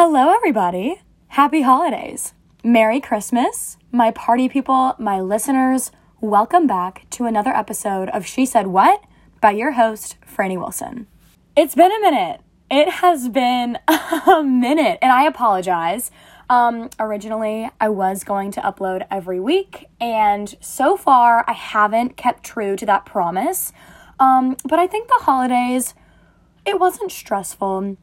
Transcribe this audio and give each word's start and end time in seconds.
Hello, 0.00 0.32
everybody. 0.32 1.02
Happy 1.26 1.62
holidays. 1.62 2.32
Merry 2.62 3.00
Christmas. 3.00 3.76
My 3.90 4.12
party 4.12 4.48
people, 4.48 4.94
my 4.96 5.20
listeners, 5.20 5.90
welcome 6.20 6.68
back 6.68 7.10
to 7.10 7.24
another 7.24 7.50
episode 7.50 8.08
of 8.10 8.24
She 8.24 8.46
Said 8.46 8.68
What 8.68 9.02
by 9.40 9.50
your 9.50 9.72
host, 9.72 10.16
Franny 10.20 10.56
Wilson. 10.56 11.08
It's 11.56 11.74
been 11.74 11.90
a 11.90 12.00
minute. 12.00 12.42
It 12.70 12.88
has 12.88 13.28
been 13.28 13.76
a 13.88 14.44
minute, 14.44 15.00
and 15.02 15.10
I 15.10 15.24
apologize. 15.24 16.12
Um, 16.48 16.90
originally, 17.00 17.68
I 17.80 17.88
was 17.88 18.22
going 18.22 18.52
to 18.52 18.60
upload 18.60 19.04
every 19.10 19.40
week, 19.40 19.86
and 20.00 20.54
so 20.60 20.96
far, 20.96 21.44
I 21.48 21.54
haven't 21.54 22.16
kept 22.16 22.44
true 22.44 22.76
to 22.76 22.86
that 22.86 23.04
promise. 23.04 23.72
Um, 24.20 24.56
but 24.64 24.78
I 24.78 24.86
think 24.86 25.08
the 25.08 25.24
holidays, 25.24 25.94
it 26.64 26.78
wasn't 26.78 27.10
stressful. 27.10 27.96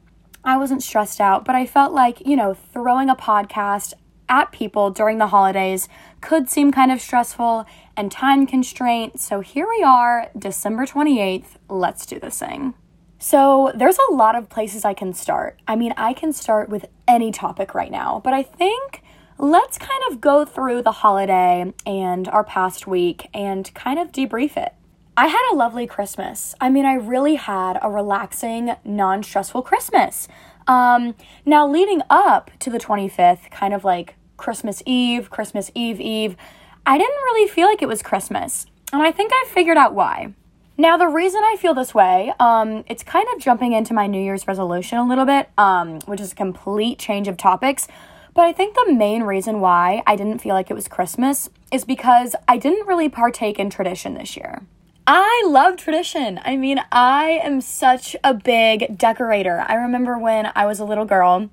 I 0.46 0.56
wasn't 0.56 0.84
stressed 0.84 1.20
out, 1.20 1.44
but 1.44 1.56
I 1.56 1.66
felt 1.66 1.92
like, 1.92 2.24
you 2.24 2.36
know, 2.36 2.54
throwing 2.54 3.10
a 3.10 3.16
podcast 3.16 3.94
at 4.28 4.52
people 4.52 4.90
during 4.90 5.18
the 5.18 5.26
holidays 5.26 5.88
could 6.20 6.48
seem 6.48 6.70
kind 6.70 6.92
of 6.92 7.00
stressful 7.00 7.66
and 7.96 8.12
time 8.12 8.46
constraint. 8.46 9.18
So 9.18 9.40
here 9.40 9.66
we 9.68 9.82
are, 9.82 10.30
December 10.38 10.86
28th. 10.86 11.56
Let's 11.68 12.06
do 12.06 12.20
this 12.20 12.38
thing. 12.38 12.74
So, 13.18 13.72
there's 13.74 13.98
a 14.10 14.12
lot 14.12 14.36
of 14.36 14.50
places 14.50 14.84
I 14.84 14.92
can 14.92 15.14
start. 15.14 15.58
I 15.66 15.74
mean, 15.74 15.94
I 15.96 16.12
can 16.12 16.34
start 16.34 16.68
with 16.68 16.84
any 17.08 17.32
topic 17.32 17.74
right 17.74 17.90
now, 17.90 18.20
but 18.22 18.34
I 18.34 18.42
think 18.42 19.02
let's 19.38 19.78
kind 19.78 20.02
of 20.10 20.20
go 20.20 20.44
through 20.44 20.82
the 20.82 20.92
holiday 20.92 21.72
and 21.86 22.28
our 22.28 22.44
past 22.44 22.86
week 22.86 23.28
and 23.32 23.72
kind 23.74 23.98
of 23.98 24.12
debrief 24.12 24.56
it. 24.58 24.74
I 25.18 25.28
had 25.28 25.50
a 25.50 25.56
lovely 25.56 25.86
Christmas. 25.86 26.54
I 26.60 26.68
mean, 26.68 26.84
I 26.84 26.92
really 26.92 27.36
had 27.36 27.78
a 27.80 27.90
relaxing, 27.90 28.76
non 28.84 29.22
stressful 29.22 29.62
Christmas. 29.62 30.28
Um, 30.66 31.14
now, 31.46 31.66
leading 31.66 32.02
up 32.10 32.50
to 32.58 32.68
the 32.68 32.78
25th, 32.78 33.50
kind 33.50 33.72
of 33.72 33.82
like 33.82 34.16
Christmas 34.36 34.82
Eve, 34.84 35.30
Christmas 35.30 35.70
Eve 35.74 36.02
Eve, 36.02 36.36
I 36.84 36.98
didn't 36.98 37.14
really 37.14 37.48
feel 37.48 37.66
like 37.66 37.80
it 37.80 37.88
was 37.88 38.02
Christmas. 38.02 38.66
And 38.92 39.00
I 39.00 39.10
think 39.10 39.32
I 39.32 39.46
figured 39.48 39.78
out 39.78 39.94
why. 39.94 40.34
Now, 40.76 40.98
the 40.98 41.08
reason 41.08 41.40
I 41.42 41.56
feel 41.56 41.72
this 41.72 41.94
way, 41.94 42.34
um, 42.38 42.84
it's 42.86 43.02
kind 43.02 43.26
of 43.34 43.40
jumping 43.40 43.72
into 43.72 43.94
my 43.94 44.06
New 44.06 44.22
Year's 44.22 44.46
resolution 44.46 44.98
a 44.98 45.08
little 45.08 45.24
bit, 45.24 45.48
um, 45.56 46.00
which 46.00 46.20
is 46.20 46.32
a 46.32 46.36
complete 46.36 46.98
change 46.98 47.26
of 47.26 47.38
topics. 47.38 47.88
But 48.34 48.44
I 48.44 48.52
think 48.52 48.74
the 48.74 48.92
main 48.92 49.22
reason 49.22 49.60
why 49.60 50.02
I 50.06 50.14
didn't 50.14 50.40
feel 50.40 50.52
like 50.52 50.70
it 50.70 50.74
was 50.74 50.88
Christmas 50.88 51.48
is 51.72 51.86
because 51.86 52.36
I 52.46 52.58
didn't 52.58 52.86
really 52.86 53.08
partake 53.08 53.58
in 53.58 53.70
tradition 53.70 54.12
this 54.12 54.36
year. 54.36 54.60
I 55.06 55.44
love 55.46 55.76
tradition. 55.76 56.40
I 56.44 56.56
mean, 56.56 56.80
I 56.90 57.40
am 57.42 57.60
such 57.60 58.16
a 58.24 58.34
big 58.34 58.98
decorator. 58.98 59.64
I 59.66 59.74
remember 59.74 60.18
when 60.18 60.50
I 60.56 60.66
was 60.66 60.80
a 60.80 60.84
little 60.84 61.04
girl, 61.04 61.48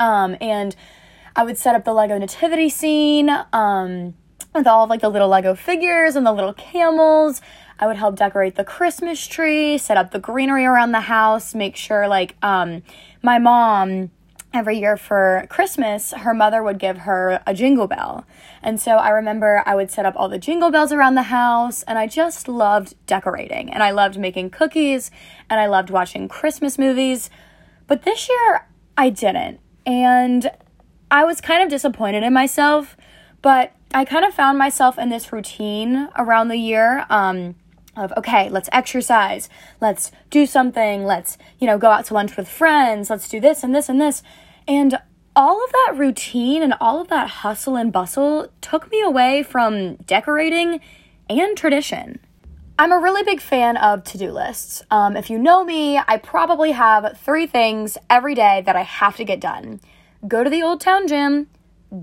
um, 0.00 0.36
and 0.40 0.74
I 1.34 1.44
would 1.44 1.58
set 1.58 1.74
up 1.74 1.84
the 1.84 1.92
Lego 1.92 2.16
nativity 2.16 2.70
scene, 2.70 3.28
um, 3.52 4.14
with 4.54 4.66
all 4.66 4.84
of 4.84 4.90
like 4.90 5.02
the 5.02 5.10
little 5.10 5.28
Lego 5.28 5.54
figures 5.54 6.16
and 6.16 6.26
the 6.26 6.32
little 6.32 6.54
camels. 6.54 7.42
I 7.78 7.86
would 7.86 7.96
help 7.96 8.16
decorate 8.16 8.54
the 8.54 8.64
Christmas 8.64 9.26
tree, 9.26 9.76
set 9.76 9.98
up 9.98 10.12
the 10.12 10.18
greenery 10.18 10.64
around 10.64 10.92
the 10.92 11.00
house, 11.00 11.54
make 11.54 11.76
sure 11.76 12.08
like 12.08 12.36
um 12.42 12.82
my 13.22 13.38
mom 13.38 14.10
every 14.56 14.78
year 14.78 14.96
for 14.96 15.46
Christmas, 15.50 16.12
her 16.12 16.32
mother 16.32 16.62
would 16.62 16.78
give 16.78 16.98
her 16.98 17.42
a 17.46 17.52
jingle 17.52 17.86
bell. 17.86 18.26
And 18.62 18.80
so 18.80 18.92
I 18.92 19.10
remember 19.10 19.62
I 19.66 19.74
would 19.74 19.90
set 19.90 20.06
up 20.06 20.14
all 20.16 20.28
the 20.28 20.38
jingle 20.38 20.70
bells 20.70 20.92
around 20.92 21.14
the 21.14 21.24
house, 21.24 21.82
and 21.82 21.98
I 21.98 22.06
just 22.06 22.48
loved 22.48 22.94
decorating. 23.06 23.72
And 23.72 23.82
I 23.82 23.90
loved 23.90 24.18
making 24.18 24.50
cookies, 24.50 25.10
and 25.50 25.60
I 25.60 25.66
loved 25.66 25.90
watching 25.90 26.26
Christmas 26.26 26.78
movies. 26.78 27.28
But 27.86 28.02
this 28.02 28.28
year, 28.28 28.66
I 28.96 29.10
didn't. 29.10 29.60
And 29.84 30.50
I 31.10 31.24
was 31.24 31.40
kind 31.40 31.62
of 31.62 31.68
disappointed 31.68 32.22
in 32.22 32.32
myself, 32.32 32.96
but 33.42 33.72
I 33.92 34.04
kind 34.04 34.24
of 34.24 34.34
found 34.34 34.58
myself 34.58 34.98
in 34.98 35.10
this 35.10 35.32
routine 35.32 36.08
around 36.16 36.48
the 36.48 36.56
year. 36.56 37.04
Um, 37.10 37.56
of 37.96 38.12
okay 38.16 38.48
let's 38.50 38.68
exercise 38.72 39.48
let's 39.80 40.12
do 40.30 40.44
something 40.44 41.04
let's 41.04 41.38
you 41.58 41.66
know 41.66 41.78
go 41.78 41.90
out 41.90 42.04
to 42.04 42.14
lunch 42.14 42.36
with 42.36 42.46
friends 42.46 43.08
let's 43.10 43.28
do 43.28 43.40
this 43.40 43.64
and 43.64 43.74
this 43.74 43.88
and 43.88 44.00
this 44.00 44.22
and 44.66 44.98
all 45.34 45.62
of 45.62 45.72
that 45.72 45.94
routine 45.96 46.62
and 46.62 46.74
all 46.80 47.00
of 47.00 47.08
that 47.08 47.28
hustle 47.28 47.76
and 47.76 47.92
bustle 47.92 48.48
took 48.60 48.90
me 48.90 49.02
away 49.02 49.42
from 49.42 49.96
decorating 49.96 50.80
and 51.28 51.56
tradition. 51.56 52.18
I'm 52.78 52.92
a 52.92 52.98
really 52.98 53.22
big 53.22 53.40
fan 53.40 53.76
of 53.76 54.04
to-do 54.04 54.30
lists. 54.30 54.82
Um, 54.90 55.16
if 55.16 55.30
you 55.30 55.38
know 55.38 55.64
me 55.64 55.98
i 55.98 56.16
probably 56.18 56.72
have 56.72 57.18
three 57.18 57.46
things 57.46 57.98
every 58.08 58.34
day 58.34 58.62
that 58.66 58.76
i 58.76 58.82
have 58.82 59.16
to 59.16 59.24
get 59.24 59.40
done. 59.40 59.80
Go 60.26 60.42
to 60.42 60.50
the 60.50 60.62
old 60.62 60.80
town 60.80 61.06
gym 61.06 61.48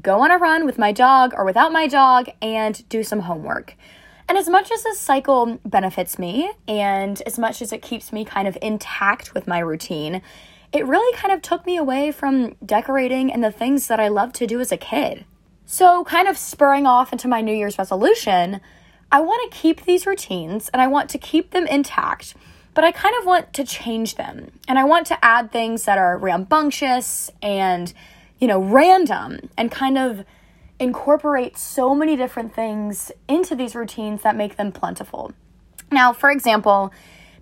go 0.01 0.21
on 0.21 0.31
a 0.31 0.37
run 0.37 0.65
with 0.65 0.77
my 0.77 0.91
dog 0.91 1.33
or 1.35 1.45
without 1.45 1.71
my 1.71 1.87
dog 1.87 2.29
and 2.41 2.87
do 2.89 3.03
some 3.03 3.21
homework. 3.21 3.75
And 4.27 4.37
as 4.37 4.47
much 4.47 4.71
as 4.71 4.83
this 4.83 4.99
cycle 4.99 5.59
benefits 5.65 6.17
me, 6.17 6.51
and 6.67 7.21
as 7.25 7.37
much 7.37 7.61
as 7.61 7.73
it 7.73 7.81
keeps 7.81 8.13
me 8.13 8.23
kind 8.23 8.47
of 8.47 8.57
intact 8.61 9.33
with 9.33 9.47
my 9.47 9.59
routine, 9.59 10.21
it 10.73 10.87
really 10.87 11.15
kind 11.15 11.31
of 11.31 11.41
took 11.41 11.65
me 11.65 11.77
away 11.77 12.11
from 12.11 12.55
decorating 12.65 13.31
and 13.31 13.43
the 13.43 13.51
things 13.51 13.87
that 13.87 13.99
I 13.99 14.07
loved 14.07 14.33
to 14.35 14.47
do 14.47 14.59
as 14.59 14.71
a 14.71 14.77
kid. 14.77 15.25
So, 15.65 16.03
kind 16.03 16.27
of 16.27 16.37
spurring 16.37 16.85
off 16.85 17.13
into 17.13 17.27
my 17.27 17.41
New 17.41 17.55
Year's 17.55 17.77
resolution, 17.77 18.59
I 19.11 19.21
want 19.21 19.51
to 19.51 19.57
keep 19.57 19.85
these 19.85 20.05
routines 20.07 20.69
and 20.69 20.81
I 20.81 20.87
want 20.87 21.09
to 21.11 21.19
keep 21.19 21.51
them 21.51 21.67
intact, 21.67 22.35
but 22.73 22.83
I 22.83 22.91
kind 22.91 23.15
of 23.19 23.25
want 23.25 23.53
to 23.53 23.63
change 23.63 24.15
them. 24.15 24.51
And 24.67 24.79
I 24.79 24.83
want 24.83 25.05
to 25.07 25.23
add 25.23 25.51
things 25.51 25.85
that 25.85 25.99
are 25.99 26.17
rambunctious 26.17 27.31
and, 27.41 27.93
you 28.39 28.47
know, 28.47 28.59
random 28.59 29.49
and 29.55 29.71
kind 29.71 29.97
of 29.97 30.25
incorporate 30.79 31.57
so 31.57 31.93
many 31.93 32.15
different 32.15 32.53
things 32.55 33.11
into 33.27 33.55
these 33.55 33.75
routines 33.75 34.23
that 34.23 34.35
make 34.35 34.57
them 34.57 34.71
plentiful. 34.71 35.31
Now, 35.91 36.11
for 36.11 36.31
example, 36.31 36.91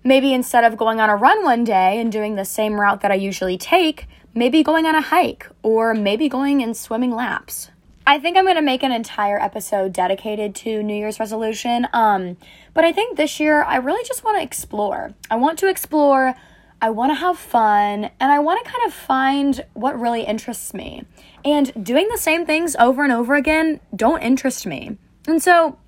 maybe 0.04 0.32
instead 0.32 0.64
of 0.64 0.76
going 0.76 1.00
on 1.00 1.10
a 1.10 1.16
run 1.16 1.44
one 1.44 1.64
day 1.64 2.00
and 2.00 2.10
doing 2.10 2.34
the 2.34 2.44
same 2.44 2.80
route 2.80 3.00
that 3.00 3.10
I 3.10 3.14
usually 3.14 3.58
take, 3.58 4.06
maybe 4.34 4.62
going 4.62 4.86
on 4.86 4.94
a 4.94 5.00
hike 5.00 5.46
or 5.62 5.94
maybe 5.94 6.28
going 6.28 6.62
and 6.62 6.76
swimming 6.76 7.14
laps. 7.14 7.70
I 8.06 8.18
think 8.18 8.36
I'm 8.36 8.44
going 8.44 8.56
to 8.56 8.62
make 8.62 8.82
an 8.82 8.90
entire 8.90 9.40
episode 9.40 9.92
dedicated 9.92 10.54
to 10.56 10.82
New 10.82 10.94
Year's 10.94 11.20
resolution. 11.20 11.86
Um, 11.92 12.36
but 12.74 12.84
I 12.84 12.92
think 12.92 13.16
this 13.16 13.38
year 13.38 13.62
I 13.62 13.76
really 13.76 14.04
just 14.04 14.24
want 14.24 14.38
to 14.38 14.42
explore. 14.42 15.14
I 15.30 15.36
want 15.36 15.58
to 15.60 15.68
explore 15.68 16.34
I 16.82 16.90
want 16.90 17.10
to 17.10 17.14
have 17.14 17.38
fun 17.38 18.10
and 18.18 18.32
I 18.32 18.40
want 18.40 18.64
to 18.64 18.68
kind 18.68 18.84
of 18.84 18.92
find 18.92 19.64
what 19.74 20.00
really 20.00 20.24
interests 20.24 20.74
me. 20.74 21.04
And 21.44 21.84
doing 21.84 22.08
the 22.08 22.18
same 22.18 22.44
things 22.44 22.74
over 22.74 23.04
and 23.04 23.12
over 23.12 23.36
again 23.36 23.78
don't 23.94 24.20
interest 24.20 24.66
me. 24.66 24.98
And 25.28 25.40
so 25.40 25.78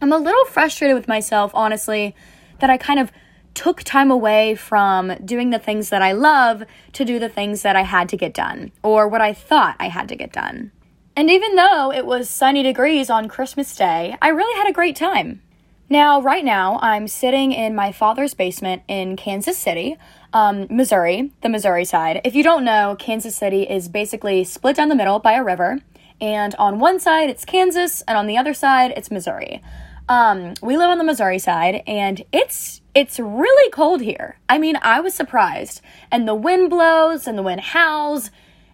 I'm 0.00 0.12
a 0.12 0.16
little 0.16 0.44
frustrated 0.44 0.94
with 0.94 1.08
myself, 1.08 1.50
honestly, 1.54 2.14
that 2.60 2.70
I 2.70 2.76
kind 2.76 3.00
of 3.00 3.10
took 3.54 3.82
time 3.82 4.10
away 4.10 4.54
from 4.54 5.14
doing 5.24 5.50
the 5.50 5.58
things 5.58 5.90
that 5.90 6.02
I 6.02 6.12
love 6.12 6.64
to 6.92 7.04
do 7.04 7.18
the 7.18 7.28
things 7.28 7.62
that 7.62 7.76
I 7.76 7.82
had 7.82 8.08
to 8.10 8.16
get 8.16 8.34
done 8.34 8.72
or 8.82 9.08
what 9.08 9.20
I 9.20 9.32
thought 9.32 9.76
I 9.78 9.88
had 9.88 10.08
to 10.08 10.16
get 10.16 10.32
done. 10.32 10.72
And 11.16 11.30
even 11.30 11.54
though 11.54 11.92
it 11.92 12.06
was 12.06 12.28
sunny 12.28 12.62
degrees 12.62 13.08
on 13.08 13.28
Christmas 13.28 13.74
Day, 13.76 14.16
I 14.20 14.28
really 14.28 14.58
had 14.58 14.68
a 14.68 14.72
great 14.72 14.96
time. 14.96 15.42
Now, 15.88 16.20
right 16.20 16.44
now, 16.44 16.78
I'm 16.82 17.06
sitting 17.06 17.52
in 17.52 17.74
my 17.74 17.92
father's 17.92 18.34
basement 18.34 18.82
in 18.88 19.16
Kansas 19.16 19.56
City 19.56 19.96
um, 20.34 20.66
Missouri, 20.68 21.30
the 21.42 21.48
Missouri 21.48 21.84
side. 21.84 22.20
If 22.24 22.34
you 22.34 22.42
don't 22.42 22.64
know, 22.64 22.96
Kansas 22.98 23.36
City 23.36 23.62
is 23.62 23.88
basically 23.88 24.42
split 24.44 24.76
down 24.76 24.88
the 24.88 24.96
middle 24.96 25.20
by 25.20 25.34
a 25.34 25.44
river, 25.44 25.78
and 26.20 26.54
on 26.56 26.80
one 26.80 26.98
side 26.98 27.30
it's 27.30 27.44
Kansas, 27.44 28.02
and 28.02 28.18
on 28.18 28.26
the 28.26 28.36
other 28.36 28.52
side 28.52 28.92
it's 28.96 29.10
Missouri. 29.10 29.62
Um, 30.08 30.54
we 30.62 30.76
live 30.76 30.90
on 30.90 30.98
the 30.98 31.04
Missouri 31.04 31.38
side, 31.38 31.82
and 31.86 32.22
it's 32.30 32.82
it's 32.94 33.18
really 33.18 33.70
cold 33.70 34.02
here. 34.02 34.38
I 34.48 34.58
mean, 34.58 34.78
I 34.82 35.00
was 35.00 35.14
surprised, 35.14 35.80
and 36.10 36.28
the 36.28 36.34
wind 36.34 36.70
blows 36.70 37.26
and 37.26 37.38
the 37.38 37.42
wind 37.42 37.60
howls, 37.60 38.30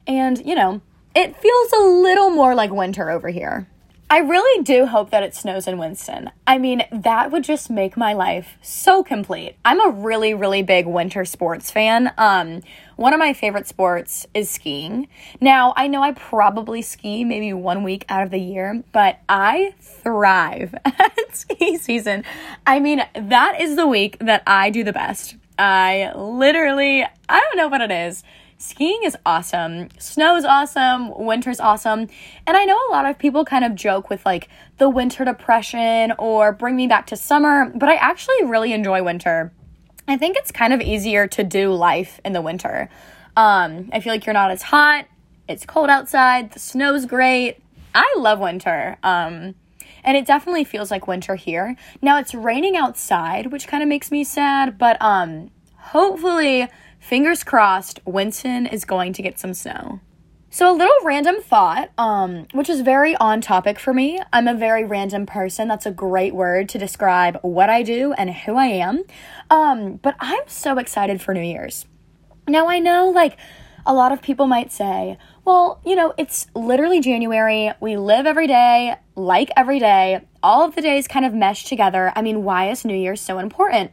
and 0.06 0.44
you 0.44 0.54
know, 0.54 0.80
it 1.14 1.36
feels 1.36 1.72
a 1.72 1.82
little 1.82 2.30
more 2.30 2.54
like 2.54 2.72
winter 2.72 3.10
over 3.10 3.28
here. 3.28 3.68
I 4.12 4.18
really 4.18 4.64
do 4.64 4.86
hope 4.86 5.10
that 5.10 5.22
it 5.22 5.36
snows 5.36 5.68
in 5.68 5.78
Winston. 5.78 6.30
I 6.44 6.58
mean, 6.58 6.82
that 6.90 7.30
would 7.30 7.44
just 7.44 7.70
make 7.70 7.96
my 7.96 8.12
life 8.12 8.58
so 8.60 9.04
complete. 9.04 9.54
I'm 9.64 9.80
a 9.80 9.88
really, 9.88 10.34
really 10.34 10.64
big 10.64 10.88
winter 10.88 11.24
sports 11.24 11.70
fan. 11.70 12.12
Um, 12.18 12.62
one 12.96 13.12
of 13.12 13.20
my 13.20 13.32
favorite 13.32 13.68
sports 13.68 14.26
is 14.34 14.50
skiing. 14.50 15.06
Now, 15.40 15.72
I 15.76 15.86
know 15.86 16.02
I 16.02 16.10
probably 16.10 16.82
ski 16.82 17.22
maybe 17.22 17.52
one 17.52 17.84
week 17.84 18.04
out 18.08 18.24
of 18.24 18.32
the 18.32 18.40
year, 18.40 18.82
but 18.90 19.20
I 19.28 19.74
thrive 19.80 20.74
at 20.84 21.36
ski 21.36 21.78
season. 21.78 22.24
I 22.66 22.80
mean, 22.80 23.02
that 23.14 23.60
is 23.60 23.76
the 23.76 23.86
week 23.86 24.18
that 24.18 24.42
I 24.44 24.70
do 24.70 24.82
the 24.82 24.92
best. 24.92 25.36
I 25.56 26.10
literally, 26.16 27.04
I 27.28 27.40
don't 27.40 27.56
know 27.56 27.68
what 27.68 27.80
it 27.80 27.92
is 27.92 28.24
skiing 28.60 29.00
is 29.04 29.16
awesome. 29.24 29.88
Snow 29.98 30.36
is 30.36 30.44
awesome. 30.44 31.12
Winter's 31.18 31.60
awesome. 31.60 32.08
And 32.46 32.56
I 32.56 32.64
know 32.64 32.78
a 32.88 32.92
lot 32.92 33.06
of 33.06 33.18
people 33.18 33.44
kind 33.44 33.64
of 33.64 33.74
joke 33.74 34.10
with 34.10 34.24
like 34.26 34.48
the 34.78 34.88
winter 34.88 35.24
depression 35.24 36.12
or 36.18 36.52
bring 36.52 36.76
me 36.76 36.86
back 36.86 37.06
to 37.08 37.16
summer, 37.16 37.72
but 37.74 37.88
I 37.88 37.94
actually 37.94 38.44
really 38.44 38.72
enjoy 38.72 39.02
winter. 39.02 39.52
I 40.06 40.16
think 40.16 40.36
it's 40.36 40.52
kind 40.52 40.72
of 40.72 40.80
easier 40.80 41.26
to 41.28 41.44
do 41.44 41.72
life 41.72 42.20
in 42.24 42.32
the 42.32 42.42
winter. 42.42 42.90
Um, 43.36 43.90
I 43.92 44.00
feel 44.00 44.12
like 44.12 44.26
you're 44.26 44.34
not 44.34 44.50
as 44.50 44.62
hot. 44.62 45.06
It's 45.48 45.64
cold 45.64 45.88
outside, 45.88 46.52
the 46.52 46.58
snow's 46.58 47.06
great. 47.06 47.62
I 47.94 48.14
love 48.18 48.38
winter. 48.38 48.98
Um, 49.02 49.54
and 50.04 50.16
it 50.16 50.26
definitely 50.26 50.64
feels 50.64 50.90
like 50.90 51.06
winter 51.06 51.34
here. 51.34 51.76
Now 52.02 52.18
it's 52.18 52.34
raining 52.34 52.76
outside, 52.76 53.52
which 53.52 53.66
kind 53.66 53.82
of 53.82 53.88
makes 53.88 54.10
me 54.10 54.24
sad, 54.24 54.78
but 54.78 55.00
um 55.00 55.50
hopefully, 55.76 56.68
fingers 57.00 57.42
crossed, 57.42 57.98
Winston 58.04 58.66
is 58.66 58.84
going 58.84 59.12
to 59.14 59.22
get 59.22 59.38
some 59.40 59.54
snow. 59.54 60.00
So 60.52 60.68
a 60.68 60.74
little 60.76 60.92
random 61.04 61.40
thought, 61.40 61.90
um, 61.96 62.48
which 62.52 62.68
is 62.68 62.80
very 62.80 63.14
on 63.16 63.40
topic 63.40 63.78
for 63.78 63.94
me. 63.94 64.20
I'm 64.32 64.48
a 64.48 64.54
very 64.54 64.84
random 64.84 65.24
person. 65.24 65.68
That's 65.68 65.86
a 65.86 65.92
great 65.92 66.34
word 66.34 66.68
to 66.70 66.78
describe 66.78 67.38
what 67.42 67.70
I 67.70 67.84
do 67.84 68.12
and 68.14 68.30
who 68.30 68.56
I 68.56 68.66
am. 68.66 69.04
Um, 69.48 70.00
but 70.02 70.16
I'm 70.18 70.42
so 70.48 70.78
excited 70.78 71.22
for 71.22 71.34
New 71.34 71.42
Year's. 71.42 71.86
Now 72.48 72.66
I 72.66 72.80
know 72.80 73.10
like 73.10 73.36
a 73.86 73.94
lot 73.94 74.10
of 74.10 74.22
people 74.22 74.48
might 74.48 74.72
say, 74.72 75.18
well, 75.44 75.80
you 75.86 75.94
know, 75.94 76.14
it's 76.18 76.48
literally 76.54 77.00
January. 77.00 77.72
We 77.80 77.96
live 77.96 78.26
every 78.26 78.48
day, 78.48 78.96
like 79.14 79.50
every 79.56 79.78
day. 79.78 80.26
All 80.42 80.64
of 80.64 80.74
the 80.74 80.82
days 80.82 81.06
kind 81.06 81.24
of 81.24 81.32
mesh 81.32 81.64
together. 81.64 82.12
I 82.16 82.22
mean, 82.22 82.42
why 82.42 82.70
is 82.70 82.84
New 82.84 82.96
Year's 82.96 83.20
so 83.20 83.38
important? 83.38 83.92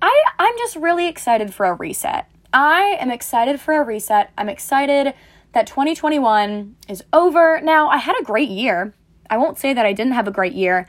I 0.00 0.22
I'm 0.38 0.54
just 0.58 0.76
really 0.76 1.08
excited 1.08 1.52
for 1.52 1.66
a 1.66 1.74
reset. 1.74 2.30
I 2.52 2.96
am 3.00 3.10
excited 3.10 3.60
for 3.60 3.74
a 3.74 3.84
reset. 3.84 4.30
I'm 4.38 4.48
excited 4.48 5.14
that 5.52 5.66
2021 5.66 6.76
is 6.88 7.02
over. 7.12 7.60
Now, 7.60 7.88
I 7.88 7.98
had 7.98 8.16
a 8.20 8.24
great 8.24 8.48
year. 8.48 8.94
I 9.28 9.36
won't 9.36 9.58
say 9.58 9.74
that 9.74 9.84
I 9.84 9.92
didn't 9.92 10.12
have 10.14 10.28
a 10.28 10.32
great 10.32 10.54
year, 10.54 10.88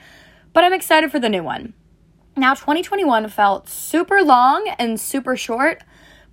but 0.54 0.64
I'm 0.64 0.74
excited 0.74 1.12
for 1.12 1.20
the 1.20 1.30
new 1.30 1.44
one. 1.44 1.74
Now, 2.38 2.54
2021 2.54 3.28
felt 3.30 3.68
super 3.68 4.22
long 4.22 4.74
and 4.78 5.00
super 5.00 5.36
short, 5.36 5.84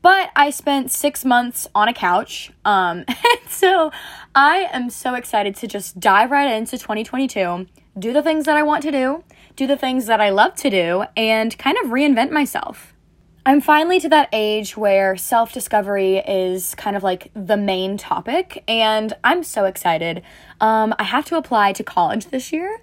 but 0.06 0.30
I 0.36 0.50
spent 0.50 0.92
six 0.92 1.24
months 1.24 1.66
on 1.74 1.88
a 1.88 1.92
couch. 1.92 2.52
Um, 2.64 3.04
so 3.48 3.90
I 4.36 4.68
am 4.72 4.88
so 4.88 5.14
excited 5.14 5.56
to 5.56 5.66
just 5.66 5.98
dive 5.98 6.30
right 6.30 6.48
into 6.48 6.78
2022, 6.78 7.66
do 7.98 8.12
the 8.12 8.22
things 8.22 8.44
that 8.44 8.56
I 8.56 8.62
want 8.62 8.84
to 8.84 8.92
do, 8.92 9.24
do 9.56 9.66
the 9.66 9.76
things 9.76 10.06
that 10.06 10.20
I 10.20 10.30
love 10.30 10.54
to 10.58 10.70
do, 10.70 11.06
and 11.16 11.58
kind 11.58 11.76
of 11.82 11.90
reinvent 11.90 12.30
myself. 12.30 12.94
I'm 13.44 13.60
finally 13.60 13.98
to 13.98 14.08
that 14.10 14.28
age 14.32 14.76
where 14.76 15.16
self 15.16 15.52
discovery 15.52 16.18
is 16.18 16.76
kind 16.76 16.96
of 16.96 17.02
like 17.02 17.32
the 17.34 17.56
main 17.56 17.96
topic, 17.96 18.62
and 18.68 19.12
I'm 19.24 19.42
so 19.42 19.64
excited. 19.64 20.22
Um, 20.60 20.94
I 21.00 21.02
have 21.02 21.24
to 21.24 21.36
apply 21.36 21.72
to 21.72 21.82
college 21.82 22.26
this 22.26 22.52
year, 22.52 22.80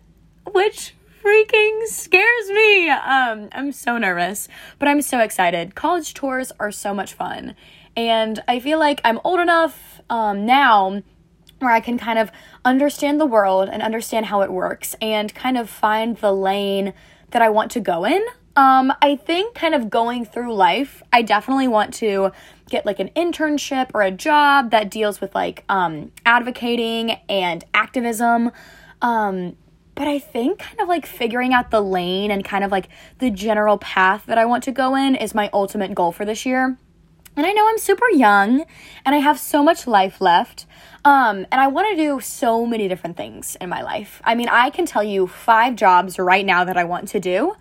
which 0.51 0.93
freaking 1.23 1.85
scares 1.85 2.49
me. 2.49 2.89
Um, 2.89 3.49
I'm 3.53 3.71
so 3.71 3.97
nervous, 3.97 4.47
but 4.77 4.87
I'm 4.87 5.01
so 5.01 5.19
excited. 5.19 5.73
College 5.73 6.13
tours 6.13 6.51
are 6.59 6.71
so 6.71 6.93
much 6.93 7.13
fun, 7.13 7.55
and 7.95 8.43
I 8.47 8.59
feel 8.59 8.79
like 8.79 8.99
I'm 9.05 9.19
old 9.23 9.39
enough 9.39 10.01
um, 10.09 10.45
now 10.45 11.01
where 11.59 11.71
I 11.71 11.79
can 11.79 11.97
kind 11.97 12.19
of 12.19 12.29
understand 12.65 13.21
the 13.21 13.25
world 13.25 13.69
and 13.69 13.81
understand 13.81 14.25
how 14.25 14.41
it 14.41 14.51
works 14.51 14.95
and 15.01 15.33
kind 15.33 15.57
of 15.57 15.69
find 15.69 16.17
the 16.17 16.33
lane 16.33 16.93
that 17.31 17.41
I 17.41 17.49
want 17.49 17.71
to 17.71 17.79
go 17.79 18.03
in. 18.03 18.21
Um, 18.55 18.93
I 19.01 19.15
think 19.15 19.55
kind 19.55 19.73
of 19.73 19.89
going 19.89 20.25
through 20.25 20.53
life, 20.53 21.01
I 21.11 21.21
definitely 21.21 21.69
want 21.69 21.93
to 21.95 22.31
get 22.69 22.85
like 22.85 22.99
an 22.99 23.09
internship 23.15 23.91
or 23.93 24.01
a 24.01 24.11
job 24.11 24.71
that 24.71 24.91
deals 24.91 25.21
with 25.21 25.33
like 25.33 25.63
um, 25.69 26.11
advocating 26.25 27.11
and 27.29 27.63
activism. 27.73 28.51
Um, 29.01 29.55
but 29.95 30.07
I 30.07 30.19
think 30.19 30.59
kind 30.59 30.79
of 30.79 30.87
like 30.87 31.05
figuring 31.05 31.53
out 31.53 31.71
the 31.71 31.81
lane 31.81 32.31
and 32.31 32.43
kind 32.43 32.63
of 32.63 32.71
like 32.71 32.89
the 33.19 33.29
general 33.29 33.77
path 33.77 34.25
that 34.25 34.37
I 34.37 34.45
want 34.45 34.63
to 34.65 34.71
go 34.71 34.95
in 34.95 35.15
is 35.15 35.35
my 35.35 35.49
ultimate 35.53 35.93
goal 35.93 36.11
for 36.11 36.25
this 36.25 36.45
year. 36.45 36.77
And 37.35 37.45
I 37.45 37.51
know 37.51 37.67
I'm 37.67 37.79
super 37.79 38.09
young 38.09 38.65
and 39.05 39.15
I 39.15 39.19
have 39.19 39.39
so 39.39 39.63
much 39.63 39.87
life 39.87 40.21
left. 40.21 40.65
Um, 41.05 41.45
and 41.51 41.59
I 41.59 41.67
want 41.67 41.89
to 41.89 42.01
do 42.01 42.19
so 42.19 42.65
many 42.65 42.87
different 42.87 43.17
things 43.17 43.57
in 43.59 43.69
my 43.69 43.81
life. 43.81 44.21
I 44.23 44.35
mean, 44.35 44.49
I 44.49 44.69
can 44.69 44.85
tell 44.85 45.03
you 45.03 45.27
five 45.27 45.75
jobs 45.75 46.17
right 46.19 46.45
now 46.45 46.63
that 46.63 46.77
I 46.77 46.83
want 46.83 47.07
to 47.09 47.19
do. 47.19 47.55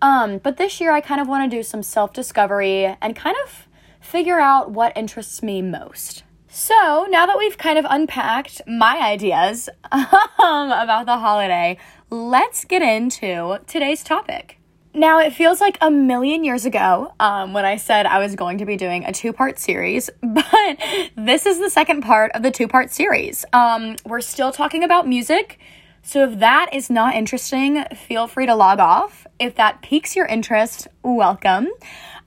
Um, 0.00 0.38
but 0.38 0.56
this 0.56 0.80
year 0.80 0.92
I 0.92 1.00
kind 1.00 1.20
of 1.20 1.28
want 1.28 1.50
to 1.50 1.56
do 1.56 1.62
some 1.62 1.82
self 1.82 2.12
discovery 2.12 2.96
and 3.00 3.16
kind 3.16 3.36
of 3.44 3.68
figure 4.00 4.38
out 4.38 4.70
what 4.70 4.96
interests 4.96 5.42
me 5.42 5.62
most. 5.62 6.22
So 6.58 7.06
now 7.10 7.26
that 7.26 7.36
we've 7.36 7.58
kind 7.58 7.78
of 7.78 7.84
unpacked 7.86 8.62
my 8.66 8.98
ideas 8.98 9.68
um, 9.92 10.70
about 10.70 11.04
the 11.04 11.18
holiday, 11.18 11.76
let's 12.08 12.64
get 12.64 12.80
into 12.80 13.58
today's 13.66 14.02
topic. 14.02 14.58
Now, 14.94 15.18
it 15.18 15.34
feels 15.34 15.60
like 15.60 15.76
a 15.82 15.90
million 15.90 16.44
years 16.44 16.64
ago 16.64 17.12
um, 17.20 17.52
when 17.52 17.66
I 17.66 17.76
said 17.76 18.06
I 18.06 18.20
was 18.20 18.36
going 18.36 18.56
to 18.56 18.64
be 18.64 18.78
doing 18.78 19.04
a 19.04 19.12
two 19.12 19.34
part 19.34 19.58
series, 19.58 20.08
but 20.22 20.78
this 21.14 21.44
is 21.44 21.58
the 21.58 21.68
second 21.68 22.00
part 22.00 22.32
of 22.32 22.42
the 22.42 22.50
two 22.50 22.68
part 22.68 22.90
series. 22.90 23.44
Um, 23.52 23.96
we're 24.06 24.22
still 24.22 24.50
talking 24.50 24.82
about 24.82 25.06
music. 25.06 25.58
So 26.00 26.24
if 26.24 26.38
that 26.38 26.70
is 26.72 26.88
not 26.88 27.16
interesting, 27.16 27.84
feel 27.94 28.28
free 28.28 28.46
to 28.46 28.54
log 28.54 28.78
off. 28.78 29.26
If 29.38 29.56
that 29.56 29.82
piques 29.82 30.16
your 30.16 30.24
interest, 30.24 30.88
welcome. 31.02 31.68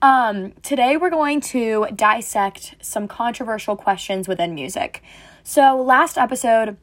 Um, 0.02 0.52
today 0.62 0.96
we're 0.96 1.10
going 1.10 1.42
to 1.42 1.86
dissect 1.94 2.76
some 2.80 3.06
controversial 3.06 3.76
questions 3.76 4.26
within 4.26 4.54
music. 4.54 5.02
So, 5.42 5.82
last 5.82 6.16
episode, 6.16 6.78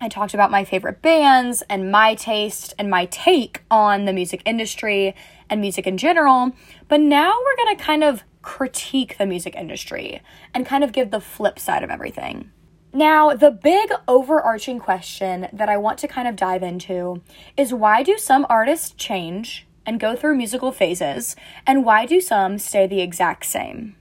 I 0.00 0.08
talked 0.08 0.32
about 0.32 0.50
my 0.50 0.64
favorite 0.64 1.02
bands 1.02 1.62
and 1.68 1.90
my 1.90 2.14
taste 2.14 2.72
and 2.78 2.88
my 2.88 3.06
take 3.06 3.62
on 3.68 4.04
the 4.04 4.12
music 4.12 4.42
industry 4.44 5.16
and 5.50 5.60
music 5.60 5.88
in 5.88 5.96
general. 5.96 6.52
But 6.86 7.00
now 7.00 7.32
we're 7.44 7.64
going 7.64 7.76
to 7.76 7.82
kind 7.82 8.04
of 8.04 8.22
critique 8.42 9.18
the 9.18 9.26
music 9.26 9.56
industry 9.56 10.22
and 10.54 10.64
kind 10.64 10.84
of 10.84 10.92
give 10.92 11.10
the 11.10 11.20
flip 11.20 11.58
side 11.58 11.82
of 11.82 11.90
everything. 11.90 12.50
Now, 12.92 13.34
the 13.34 13.50
big 13.50 13.90
overarching 14.06 14.78
question 14.78 15.48
that 15.52 15.68
I 15.68 15.78
want 15.78 15.98
to 16.00 16.08
kind 16.08 16.28
of 16.28 16.36
dive 16.36 16.62
into 16.62 17.22
is 17.56 17.72
why 17.72 18.02
do 18.02 18.18
some 18.18 18.46
artists 18.48 18.90
change 18.92 19.66
and 19.84 20.00
go 20.00 20.16
through 20.16 20.36
musical 20.36 20.72
phases, 20.72 21.36
and 21.66 21.84
why 21.84 22.06
do 22.06 22.20
some 22.20 22.58
stay 22.58 22.86
the 22.86 23.00
exact 23.00 23.46
same? 23.46 23.96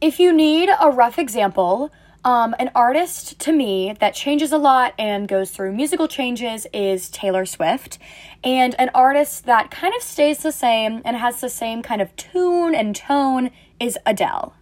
If 0.00 0.20
you 0.20 0.32
need 0.32 0.68
a 0.80 0.90
rough 0.90 1.18
example, 1.18 1.90
um, 2.26 2.56
an 2.58 2.72
artist 2.74 3.38
to 3.38 3.52
me 3.52 3.94
that 4.00 4.12
changes 4.12 4.50
a 4.50 4.58
lot 4.58 4.94
and 4.98 5.28
goes 5.28 5.52
through 5.52 5.72
musical 5.72 6.08
changes 6.08 6.66
is 6.72 7.08
Taylor 7.08 7.46
Swift. 7.46 7.98
And 8.42 8.74
an 8.80 8.90
artist 8.94 9.46
that 9.46 9.70
kind 9.70 9.94
of 9.96 10.02
stays 10.02 10.38
the 10.38 10.50
same 10.50 11.02
and 11.04 11.16
has 11.16 11.40
the 11.40 11.48
same 11.48 11.82
kind 11.82 12.02
of 12.02 12.14
tune 12.16 12.74
and 12.74 12.96
tone 12.96 13.52
is 13.78 13.96
Adele. 14.04 14.54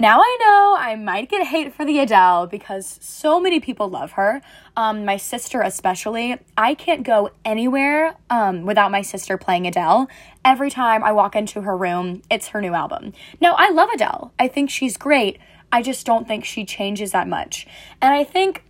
Now 0.00 0.22
I 0.22 0.36
know 0.40 0.76
I 0.78 0.96
might 0.96 1.28
get 1.28 1.46
hate 1.46 1.74
for 1.74 1.84
the 1.84 1.98
Adele 1.98 2.46
because 2.46 2.98
so 3.02 3.38
many 3.38 3.60
people 3.60 3.90
love 3.90 4.12
her. 4.12 4.40
Um, 4.74 5.04
my 5.04 5.18
sister, 5.18 5.60
especially. 5.60 6.38
I 6.56 6.72
can't 6.72 7.02
go 7.02 7.32
anywhere 7.44 8.16
um, 8.30 8.64
without 8.64 8.90
my 8.90 9.02
sister 9.02 9.36
playing 9.36 9.66
Adele. 9.66 10.08
Every 10.42 10.70
time 10.70 11.04
I 11.04 11.12
walk 11.12 11.36
into 11.36 11.60
her 11.60 11.76
room, 11.76 12.22
it's 12.30 12.48
her 12.48 12.62
new 12.62 12.72
album. 12.72 13.12
Now, 13.42 13.54
I 13.58 13.68
love 13.68 13.90
Adele. 13.90 14.32
I 14.38 14.48
think 14.48 14.70
she's 14.70 14.96
great, 14.96 15.38
I 15.70 15.82
just 15.82 16.06
don't 16.06 16.26
think 16.26 16.46
she 16.46 16.64
changes 16.64 17.12
that 17.12 17.28
much. 17.28 17.66
And 18.00 18.14
I 18.14 18.24
think 18.24 18.64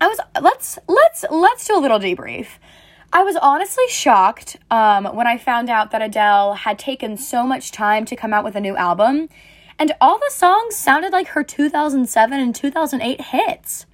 I 0.00 0.08
was 0.08 0.18
let's 0.42 0.80
let's 0.88 1.24
let's 1.30 1.68
do 1.68 1.78
a 1.78 1.80
little 1.80 2.00
debrief. 2.00 2.48
I 3.12 3.22
was 3.22 3.36
honestly 3.36 3.84
shocked 3.90 4.56
um, 4.72 5.04
when 5.14 5.28
I 5.28 5.38
found 5.38 5.70
out 5.70 5.92
that 5.92 6.02
Adele 6.02 6.54
had 6.54 6.80
taken 6.80 7.16
so 7.16 7.44
much 7.44 7.70
time 7.70 8.04
to 8.06 8.16
come 8.16 8.34
out 8.34 8.42
with 8.42 8.56
a 8.56 8.60
new 8.60 8.76
album, 8.76 9.28
and 9.78 9.92
all 10.00 10.18
the 10.18 10.30
songs 10.30 10.76
sounded 10.76 11.12
like 11.12 11.28
her 11.28 11.42
2007 11.42 12.40
and 12.40 12.54
2008 12.54 13.20
hits. 13.20 13.86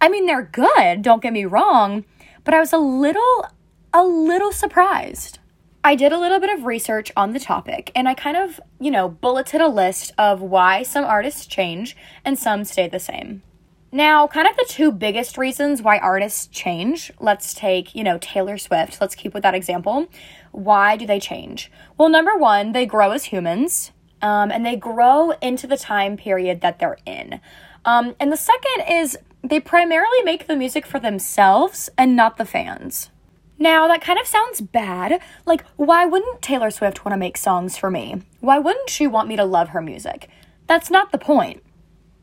I 0.00 0.08
mean, 0.08 0.26
they're 0.26 0.42
good, 0.42 1.02
don't 1.02 1.22
get 1.22 1.32
me 1.32 1.44
wrong, 1.44 2.04
but 2.44 2.54
I 2.54 2.60
was 2.60 2.72
a 2.72 2.78
little 2.78 3.46
a 3.92 4.04
little 4.04 4.52
surprised. 4.52 5.38
I 5.82 5.94
did 5.94 6.12
a 6.12 6.18
little 6.18 6.40
bit 6.40 6.56
of 6.56 6.64
research 6.64 7.10
on 7.16 7.32
the 7.32 7.40
topic 7.40 7.90
and 7.94 8.08
I 8.08 8.14
kind 8.14 8.36
of, 8.36 8.60
you 8.78 8.90
know, 8.90 9.08
bulleted 9.08 9.60
a 9.60 9.68
list 9.68 10.12
of 10.18 10.40
why 10.40 10.82
some 10.82 11.04
artists 11.04 11.46
change 11.46 11.96
and 12.24 12.38
some 12.38 12.64
stay 12.64 12.86
the 12.86 13.00
same. 13.00 13.42
Now, 13.90 14.28
kind 14.28 14.46
of 14.46 14.56
the 14.56 14.66
two 14.68 14.92
biggest 14.92 15.36
reasons 15.36 15.82
why 15.82 15.98
artists 15.98 16.46
change, 16.46 17.10
let's 17.18 17.54
take, 17.54 17.94
you 17.94 18.04
know, 18.04 18.18
Taylor 18.18 18.56
Swift. 18.56 19.00
Let's 19.00 19.16
keep 19.16 19.34
with 19.34 19.42
that 19.42 19.54
example. 19.54 20.06
Why 20.52 20.96
do 20.96 21.06
they 21.06 21.18
change? 21.18 21.72
Well, 21.98 22.08
number 22.08 22.36
one, 22.36 22.70
they 22.72 22.86
grow 22.86 23.10
as 23.10 23.24
humans 23.24 23.90
um, 24.22 24.50
and 24.50 24.64
they 24.64 24.76
grow 24.76 25.30
into 25.42 25.66
the 25.66 25.76
time 25.76 26.16
period 26.16 26.60
that 26.60 26.78
they're 26.78 26.98
in. 27.06 27.40
Um, 27.84 28.14
and 28.20 28.30
the 28.30 28.36
second 28.36 28.84
is 28.88 29.18
they 29.42 29.60
primarily 29.60 30.22
make 30.22 30.46
the 30.46 30.56
music 30.56 30.84
for 30.86 30.98
themselves 30.98 31.88
and 31.96 32.14
not 32.14 32.36
the 32.36 32.44
fans. 32.44 33.10
Now, 33.58 33.88
that 33.88 34.02
kind 34.02 34.18
of 34.18 34.26
sounds 34.26 34.62
bad. 34.62 35.20
Like, 35.44 35.64
why 35.76 36.06
wouldn't 36.06 36.40
Taylor 36.40 36.70
Swift 36.70 37.04
want 37.04 37.12
to 37.12 37.18
make 37.18 37.36
songs 37.36 37.76
for 37.76 37.90
me? 37.90 38.22
Why 38.40 38.58
wouldn't 38.58 38.88
she 38.88 39.06
want 39.06 39.28
me 39.28 39.36
to 39.36 39.44
love 39.44 39.70
her 39.70 39.82
music? 39.82 40.30
That's 40.66 40.90
not 40.90 41.12
the 41.12 41.18
point. 41.18 41.62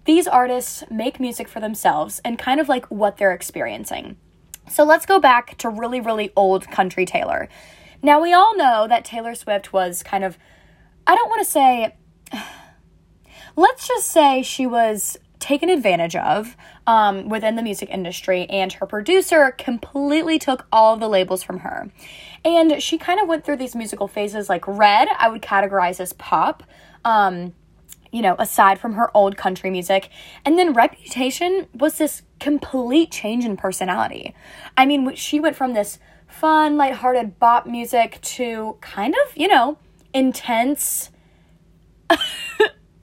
These 0.05 0.27
artists 0.27 0.83
make 0.89 1.19
music 1.19 1.47
for 1.47 1.59
themselves 1.59 2.21
and 2.23 2.39
kind 2.39 2.59
of 2.59 2.69
like 2.69 2.85
what 2.87 3.17
they're 3.17 3.33
experiencing. 3.33 4.17
So 4.69 4.83
let's 4.83 5.05
go 5.05 5.19
back 5.19 5.57
to 5.59 5.69
really, 5.69 5.99
really 6.01 6.31
old 6.35 6.71
country 6.71 7.05
Taylor. 7.05 7.49
Now, 8.01 8.21
we 8.21 8.33
all 8.33 8.55
know 8.57 8.87
that 8.87 9.05
Taylor 9.05 9.35
Swift 9.35 9.73
was 9.73 10.01
kind 10.01 10.23
of, 10.23 10.37
I 11.07 11.15
don't 11.15 11.29
want 11.29 11.39
to 11.43 11.49
say, 11.49 11.95
let's 13.55 13.87
just 13.87 14.07
say 14.07 14.43
she 14.43 14.67
was 14.67 15.17
taken 15.39 15.69
advantage 15.69 16.15
of 16.15 16.57
um, 16.85 17.29
within 17.29 17.55
the 17.55 17.63
music 17.63 17.89
industry, 17.89 18.45
and 18.49 18.73
her 18.73 18.85
producer 18.85 19.51
completely 19.51 20.37
took 20.37 20.67
all 20.71 20.93
of 20.93 20.99
the 20.99 21.07
labels 21.07 21.41
from 21.43 21.59
her. 21.59 21.89
And 22.43 22.83
she 22.83 22.97
kind 22.97 23.19
of 23.19 23.27
went 23.27 23.45
through 23.45 23.57
these 23.57 23.75
musical 23.75 24.07
phases 24.07 24.49
like 24.49 24.67
Red, 24.67 25.07
I 25.17 25.29
would 25.29 25.41
categorize 25.41 25.99
as 25.99 26.13
pop. 26.13 26.63
Um, 27.05 27.53
you 28.09 28.21
know, 28.21 28.35
aside 28.39 28.79
from 28.79 28.93
her 28.93 29.15
old 29.15 29.35
country 29.35 29.69
music. 29.69 30.09
And 30.45 30.57
then 30.57 30.71
Reputation 30.71 31.67
was 31.73 31.97
this 31.97 32.21
complete 32.39 33.11
change 33.11 33.43
in 33.43 33.57
personality. 33.57 34.33
I 34.77 34.85
mean, 34.85 35.13
she 35.15 35.41
went 35.41 35.57
from 35.57 35.73
this 35.73 35.99
fun, 36.25 36.77
lighthearted 36.77 37.37
bop 37.37 37.67
music 37.67 38.19
to 38.21 38.77
kind 38.79 39.13
of, 39.13 39.35
you 39.37 39.49
know, 39.49 39.77
intense. 40.13 41.11
I 42.09 42.17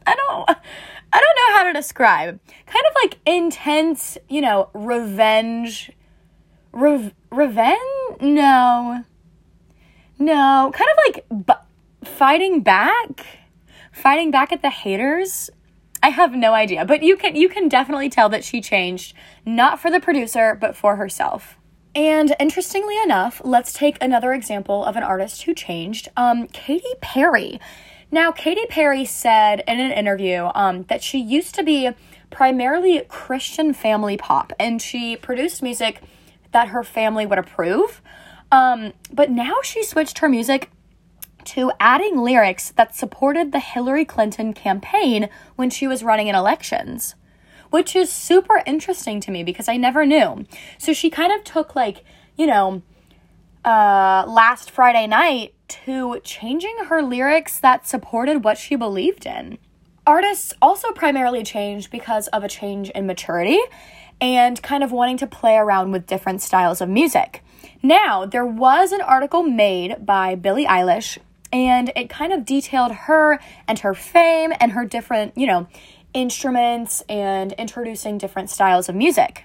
don't 0.06 0.48
I 0.48 1.20
don't 1.20 1.36
know 1.36 1.56
how 1.56 1.64
to 1.64 1.72
describe. 1.72 2.40
Kind 2.66 2.84
of 2.88 2.96
like 3.02 3.18
intense, 3.26 4.18
you 4.28 4.40
know, 4.40 4.70
revenge 4.74 5.92
Re- 6.72 7.14
revenge? 7.30 7.78
No. 8.20 9.04
No, 10.18 10.72
kind 10.74 10.90
of 10.90 10.98
like 11.06 11.46
bu- 11.46 12.08
fighting 12.08 12.60
back 12.60 13.26
fighting 13.92 14.32
back 14.32 14.50
at 14.52 14.60
the 14.60 14.70
haters 14.70 15.50
I 16.02 16.08
have 16.10 16.34
no 16.34 16.52
idea, 16.52 16.84
but 16.84 17.02
you 17.02 17.16
can 17.16 17.34
you 17.34 17.48
can 17.48 17.68
definitely 17.68 18.10
tell 18.10 18.28
that 18.28 18.44
she 18.44 18.60
changed 18.60 19.14
not 19.46 19.80
for 19.80 19.90
the 19.90 20.00
producer 20.00 20.54
but 20.60 20.76
for 20.76 20.96
herself. 20.96 21.56
And 21.94 22.34
interestingly 22.40 23.00
enough, 23.02 23.40
let's 23.44 23.72
take 23.72 24.02
another 24.02 24.32
example 24.32 24.84
of 24.84 24.96
an 24.96 25.02
artist 25.02 25.42
who 25.42 25.54
changed. 25.54 26.08
Um, 26.16 26.48
Katy 26.48 26.94
Perry. 27.00 27.60
Now, 28.10 28.32
Katy 28.32 28.66
Perry 28.66 29.04
said 29.04 29.62
in 29.66 29.78
an 29.78 29.92
interview 29.92 30.50
um, 30.54 30.84
that 30.84 31.02
she 31.02 31.18
used 31.18 31.54
to 31.54 31.62
be 31.62 31.90
primarily 32.30 33.00
Christian 33.08 33.72
family 33.72 34.16
pop, 34.16 34.52
and 34.58 34.82
she 34.82 35.16
produced 35.16 35.62
music 35.62 36.00
that 36.52 36.68
her 36.68 36.82
family 36.82 37.26
would 37.26 37.38
approve. 37.38 38.02
Um, 38.50 38.92
but 39.12 39.30
now 39.30 39.56
she 39.62 39.84
switched 39.84 40.18
her 40.18 40.28
music 40.28 40.70
to 41.44 41.72
adding 41.78 42.18
lyrics 42.18 42.70
that 42.72 42.94
supported 42.94 43.52
the 43.52 43.60
Hillary 43.60 44.04
Clinton 44.04 44.52
campaign 44.52 45.28
when 45.56 45.70
she 45.70 45.86
was 45.86 46.02
running 46.02 46.28
in 46.28 46.34
elections, 46.34 47.14
which 47.74 47.96
is 47.96 48.08
super 48.08 48.62
interesting 48.66 49.18
to 49.18 49.32
me 49.32 49.42
because 49.42 49.68
I 49.68 49.76
never 49.76 50.06
knew. 50.06 50.46
So 50.78 50.92
she 50.92 51.10
kind 51.10 51.32
of 51.32 51.42
took, 51.42 51.74
like, 51.74 52.04
you 52.36 52.46
know, 52.46 52.82
uh, 53.64 54.24
last 54.28 54.70
Friday 54.70 55.08
night 55.08 55.54
to 55.66 56.20
changing 56.22 56.76
her 56.86 57.02
lyrics 57.02 57.58
that 57.58 57.84
supported 57.84 58.44
what 58.44 58.58
she 58.58 58.76
believed 58.76 59.26
in. 59.26 59.58
Artists 60.06 60.54
also 60.62 60.92
primarily 60.92 61.42
changed 61.42 61.90
because 61.90 62.28
of 62.28 62.44
a 62.44 62.48
change 62.48 62.90
in 62.90 63.08
maturity 63.08 63.58
and 64.20 64.62
kind 64.62 64.84
of 64.84 64.92
wanting 64.92 65.16
to 65.16 65.26
play 65.26 65.56
around 65.56 65.90
with 65.90 66.06
different 66.06 66.42
styles 66.42 66.80
of 66.80 66.88
music. 66.88 67.42
Now, 67.82 68.24
there 68.24 68.46
was 68.46 68.92
an 68.92 69.00
article 69.00 69.42
made 69.42 70.06
by 70.06 70.36
Billie 70.36 70.66
Eilish 70.66 71.18
and 71.52 71.92
it 71.96 72.08
kind 72.08 72.32
of 72.32 72.44
detailed 72.44 72.92
her 72.92 73.40
and 73.66 73.80
her 73.80 73.94
fame 73.94 74.52
and 74.60 74.72
her 74.72 74.84
different, 74.84 75.36
you 75.36 75.46
know, 75.46 75.66
instruments 76.14 77.02
and 77.08 77.52
introducing 77.54 78.16
different 78.16 78.48
styles 78.48 78.88
of 78.88 78.94
music. 78.94 79.44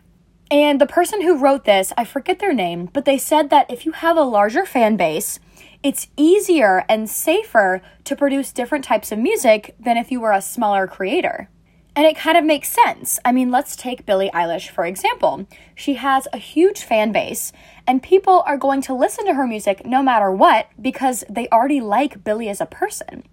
And 0.51 0.79
the 0.81 0.87
person 0.87 1.21
who 1.21 1.37
wrote 1.37 1.65
this, 1.65 1.93
I 1.97 2.05
forget 2.05 2.39
their 2.39 2.53
name, 2.53 2.89
but 2.93 3.05
they 3.05 3.17
said 3.17 3.49
that 3.49 3.69
if 3.69 3.85
you 3.85 3.91
have 3.91 4.17
a 4.17 4.23
larger 4.23 4.65
fan 4.65 4.95
base, 4.95 5.39
it's 5.83 6.07
easier 6.17 6.85
and 6.89 7.09
safer 7.09 7.81
to 8.03 8.15
produce 8.15 8.51
different 8.51 8.83
types 8.83 9.11
of 9.11 9.19
music 9.19 9.75
than 9.79 9.97
if 9.97 10.11
you 10.11 10.19
were 10.19 10.31
a 10.31 10.41
smaller 10.41 10.87
creator. 10.87 11.49
And 11.95 12.05
it 12.05 12.17
kind 12.17 12.37
of 12.37 12.45
makes 12.45 12.69
sense. 12.69 13.19
I 13.25 13.31
mean, 13.31 13.51
let's 13.51 13.75
take 13.75 14.05
Billie 14.05 14.31
Eilish, 14.33 14.69
for 14.69 14.85
example. 14.85 15.45
She 15.75 15.95
has 15.95 16.27
a 16.31 16.37
huge 16.37 16.81
fan 16.81 17.11
base, 17.11 17.51
and 17.85 18.01
people 18.01 18.43
are 18.45 18.57
going 18.57 18.81
to 18.83 18.93
listen 18.93 19.25
to 19.25 19.33
her 19.33 19.45
music 19.45 19.85
no 19.85 20.01
matter 20.01 20.31
what 20.31 20.69
because 20.81 21.23
they 21.29 21.47
already 21.49 21.81
like 21.81 22.23
Billie 22.23 22.49
as 22.49 22.61
a 22.61 22.65
person. 22.65 23.23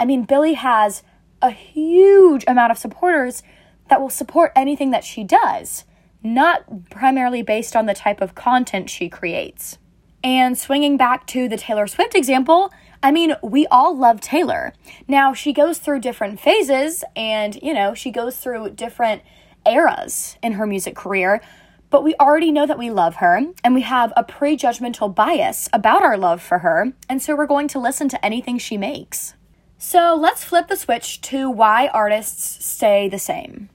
I 0.00 0.04
mean, 0.04 0.24
Billie 0.24 0.54
has 0.54 1.02
a 1.44 1.50
huge 1.50 2.42
amount 2.48 2.72
of 2.72 2.78
supporters 2.78 3.42
that 3.90 4.00
will 4.00 4.10
support 4.10 4.50
anything 4.56 4.90
that 4.92 5.04
she 5.04 5.22
does, 5.22 5.84
not 6.22 6.88
primarily 6.88 7.42
based 7.42 7.76
on 7.76 7.84
the 7.84 7.92
type 7.92 8.22
of 8.22 8.34
content 8.34 8.88
she 8.88 9.10
creates. 9.10 9.76
And 10.24 10.56
swinging 10.56 10.96
back 10.96 11.26
to 11.28 11.46
the 11.46 11.58
Taylor 11.58 11.86
Swift 11.86 12.14
example, 12.14 12.72
I 13.02 13.12
mean, 13.12 13.36
we 13.42 13.66
all 13.66 13.94
love 13.94 14.22
Taylor. 14.22 14.72
Now, 15.06 15.34
she 15.34 15.52
goes 15.52 15.78
through 15.78 16.00
different 16.00 16.40
phases 16.40 17.04
and, 17.14 17.56
you 17.62 17.74
know, 17.74 17.92
she 17.92 18.10
goes 18.10 18.38
through 18.38 18.70
different 18.70 19.20
eras 19.66 20.38
in 20.42 20.52
her 20.52 20.66
music 20.66 20.96
career, 20.96 21.42
but 21.90 22.02
we 22.02 22.14
already 22.14 22.50
know 22.52 22.66
that 22.66 22.78
we 22.78 22.88
love 22.88 23.16
her 23.16 23.38
and 23.62 23.74
we 23.74 23.82
have 23.82 24.14
a 24.16 24.24
prejudgmental 24.24 25.14
bias 25.14 25.68
about 25.74 26.02
our 26.02 26.16
love 26.16 26.40
for 26.40 26.60
her, 26.60 26.94
and 27.06 27.20
so 27.20 27.36
we're 27.36 27.46
going 27.46 27.68
to 27.68 27.78
listen 27.78 28.08
to 28.08 28.24
anything 28.24 28.56
she 28.56 28.78
makes. 28.78 29.34
So 29.78 30.14
let's 30.14 30.44
flip 30.44 30.68
the 30.68 30.76
switch 30.76 31.20
to 31.22 31.50
why 31.50 31.88
artists 31.88 32.64
stay 32.64 33.08
the 33.08 33.18
same. 33.18 33.68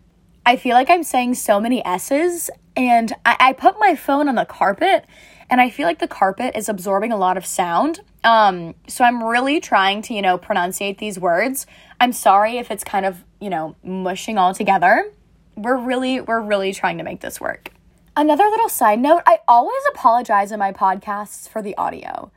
I 0.45 0.55
feel 0.55 0.73
like 0.73 0.89
I'm 0.89 1.03
saying 1.03 1.35
so 1.35 1.59
many 1.59 1.85
S's, 1.85 2.49
and 2.75 3.13
I, 3.25 3.37
I 3.39 3.53
put 3.53 3.75
my 3.79 3.95
phone 3.95 4.27
on 4.27 4.35
the 4.35 4.45
carpet 4.45 5.05
and 5.49 5.59
I 5.59 5.69
feel 5.69 5.85
like 5.85 5.99
the 5.99 6.07
carpet 6.07 6.55
is 6.55 6.69
absorbing 6.69 7.11
a 7.11 7.17
lot 7.17 7.37
of 7.37 7.45
sound. 7.45 8.01
Um, 8.23 8.75
so 8.87 9.03
I'm 9.03 9.23
really 9.23 9.59
trying 9.59 10.01
to, 10.03 10.13
you 10.13 10.21
know, 10.21 10.37
pronunciate 10.37 10.99
these 10.99 11.19
words. 11.19 11.65
I'm 11.99 12.13
sorry 12.13 12.57
if 12.57 12.71
it's 12.71 12.83
kind 12.83 13.05
of, 13.05 13.23
you 13.41 13.49
know, 13.49 13.75
mushing 13.83 14.37
all 14.37 14.53
together. 14.53 15.11
We're 15.55 15.77
really, 15.77 16.21
we're 16.21 16.41
really 16.41 16.73
trying 16.73 16.97
to 16.99 17.03
make 17.03 17.21
this 17.21 17.41
work. 17.41 17.71
Another 18.15 18.45
little 18.45 18.69
side 18.69 18.99
note 18.99 19.23
I 19.25 19.39
always 19.47 19.81
apologize 19.91 20.51
in 20.51 20.59
my 20.59 20.71
podcasts 20.71 21.49
for 21.49 21.61
the 21.61 21.75
audio. 21.77 22.31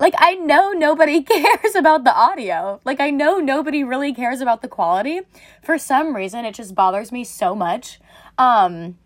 Like, 0.00 0.14
I 0.16 0.34
know 0.34 0.72
nobody 0.72 1.22
cares 1.22 1.74
about 1.76 2.04
the 2.04 2.14
audio. 2.14 2.80
Like, 2.84 3.00
I 3.00 3.10
know 3.10 3.38
nobody 3.38 3.84
really 3.84 4.14
cares 4.14 4.40
about 4.40 4.62
the 4.62 4.68
quality. 4.68 5.20
For 5.62 5.76
some 5.76 6.16
reason, 6.16 6.46
it 6.46 6.54
just 6.54 6.74
bothers 6.74 7.12
me 7.12 7.22
so 7.22 7.54
much. 7.54 8.00
Um, 8.38 8.98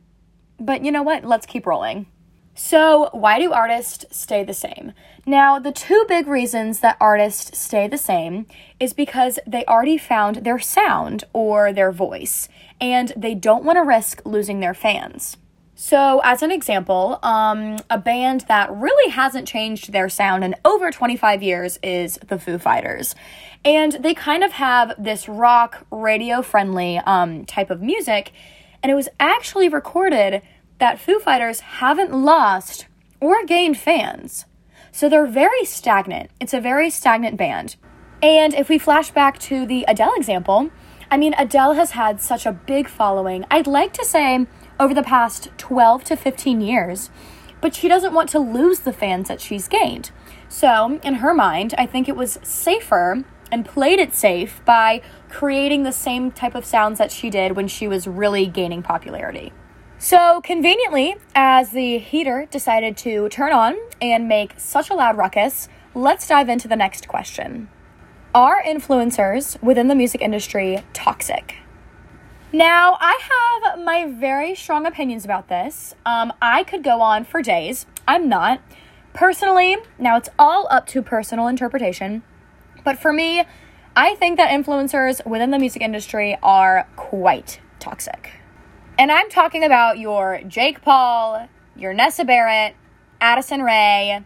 but 0.61 0.85
you 0.85 0.93
know 0.93 1.03
what? 1.03 1.25
Let's 1.25 1.47
keep 1.47 1.67
rolling. 1.67 2.07
So, 2.55 3.11
why 3.11 3.41
do 3.41 3.53
artists 3.53 4.05
stay 4.17 4.45
the 4.45 4.55
same? 4.55 4.93
Now, 5.27 5.59
the 5.59 5.73
two 5.73 6.05
big 6.09 6.29
reasons 6.29 6.79
that 6.79 6.97
artists 7.01 7.59
stay 7.59 7.89
the 7.89 7.99
same 7.99 8.47
is 8.79 8.93
because 8.93 9.41
they 9.45 9.65
already 9.65 9.99
found 9.99 10.37
their 10.37 10.61
sound 10.61 11.25
or 11.33 11.73
their 11.73 11.91
voice, 11.91 12.49
and 12.81 13.13
they 13.17 13.35
don't 13.35 13.65
want 13.65 13.79
to 13.79 13.83
risk 13.83 14.23
losing 14.25 14.61
their 14.61 14.75
fans. 14.75 15.37
So, 15.77 16.21
as 16.23 16.43
an 16.43 16.53
example, 16.53 17.19
um, 17.25 17.79
a 17.91 17.99
band 17.99 18.43
that 18.43 18.73
really 18.73 19.11
hasn't 19.11 19.49
changed 19.49 19.93
their 19.93 20.09
sound 20.09 20.45
in 20.45 20.55
over 20.65 20.93
25 20.93 21.43
years 21.43 21.81
is 21.83 22.17
the 22.29 22.39
Foo 22.39 22.59
Fighters. 22.59 23.17
And 23.65 23.93
they 23.93 24.15
kind 24.15 24.45
of 24.45 24.53
have 24.53 24.95
this 24.97 25.29
rock, 25.29 25.85
radio 25.91 26.43
friendly 26.43 26.99
um, 26.99 27.45
type 27.45 27.71
of 27.71 27.83
music, 27.83 28.31
and 28.83 28.93
it 28.93 28.95
was 28.95 29.09
actually 29.19 29.69
recorded 29.69 30.43
that 30.79 31.01
Foo 31.01 31.19
Fighters 31.19 31.61
haven't 31.61 32.13
lost 32.13 32.87
or 33.21 33.45
gained 33.45 33.77
fans. 33.77 34.45
So 34.93 35.09
they're 35.09 35.27
very 35.27 35.65
stagnant. 35.65 36.31
It's 36.39 36.55
a 36.55 36.61
very 36.61 36.89
stagnant 36.89 37.37
band. 37.37 37.75
And 38.23 38.55
if 38.55 38.69
we 38.69 38.79
flash 38.79 39.11
back 39.11 39.41
to 39.41 39.67
the 39.67 39.85
Adele 39.89 40.15
example, 40.15 40.71
I 41.11 41.17
mean, 41.17 41.35
Adele 41.37 41.73
has 41.75 41.93
had 41.93 42.21
such 42.21 42.47
a 42.47 42.53
big 42.53 42.89
following. 42.89 43.45
I'd 43.51 43.67
like 43.67 43.93
to 43.95 44.05
say 44.05 44.47
over 44.79 44.95
the 44.95 45.03
past 45.03 45.49
12 45.59 46.05
to 46.05 46.17
15 46.17 46.61
years, 46.61 47.11
but 47.61 47.75
she 47.75 47.89
doesn't 47.89 48.15
want 48.15 48.29
to 48.31 48.39
lose 48.39 48.81
the 48.81 48.93
fans 48.93 49.29
that 49.29 49.41
she's 49.41 49.69
gained. 49.69 50.11
So, 50.49 51.01
in 51.03 51.15
her 51.15 51.35
mind, 51.35 51.75
I 51.79 51.87
think 51.87 52.09
it 52.09 52.17
was 52.17 52.39
safer 52.43 53.25
and 53.51 53.65
played 53.65 53.99
it 53.99 54.15
safe 54.15 54.61
by 54.65 55.01
creating 55.31 55.83
the 55.83 55.93
same 55.93 56.31
type 56.31 56.55
of 56.55 56.65
sounds 56.65 56.99
that 56.99 57.13
she 57.13 57.31
did 57.31 57.57
when 57.57 57.69
she 57.69 57.89
was 57.89 58.07
really 58.07 58.47
gaining 58.47 58.83
popularity. 58.83 59.53
So, 59.99 60.41
conveniently, 60.43 61.17
as 61.35 61.71
the 61.71 61.99
heater 61.99 62.47
decided 62.51 62.97
to 62.99 63.29
turn 63.31 63.53
on 63.53 63.77
and 64.03 64.29
make 64.29 64.55
such 64.59 64.91
a 64.91 64.95
loud 64.95 65.17
ruckus, 65.17 65.69
let's 65.95 66.29
dive 66.29 66.49
into 66.49 66.69
the 66.69 66.77
next 66.77 67.09
question 67.09 67.69
Are 68.35 68.63
influencers 68.63 69.61
within 69.63 69.89
the 69.89 69.95
music 69.95 70.21
industry 70.21 70.85
toxic? 70.93 71.57
Now, 72.55 72.97
I 73.01 73.19
have 73.65 73.81
my 73.81 74.07
very 74.07 74.55
strong 74.55 74.87
opinions 74.87 75.25
about 75.25 75.49
this. 75.49 75.97
Um, 76.07 76.33
I 76.41 76.63
could 76.63 76.85
go 76.85 77.01
on 77.01 77.25
for 77.25 77.43
days. 77.43 77.85
I'm 78.07 78.29
not. 78.29 78.61
Personally, 79.13 79.79
now 79.99 80.17
it's 80.17 80.29
all 80.39 80.69
up 80.71 80.87
to 80.89 81.03
personal 81.03 81.49
interpretation, 81.49 82.23
but 82.85 82.97
for 82.97 83.13
me, 83.13 83.43
I 83.97 84.15
think 84.15 84.37
that 84.37 84.51
influencers 84.51 85.27
within 85.27 85.51
the 85.51 85.59
music 85.59 85.83
industry 85.83 86.39
are 86.45 86.87
quite 86.95 87.59
toxic. 87.81 88.31
And 89.01 89.11
I'm 89.11 89.29
talking 89.31 89.65
about 89.65 89.99
your 89.99 90.41
Jake 90.47 90.81
Paul, 90.81 91.49
your 91.75 91.93
Nessa 91.93 92.25
Barrett, 92.25 92.77
Addison 93.21 93.63
Rae, 93.63 94.25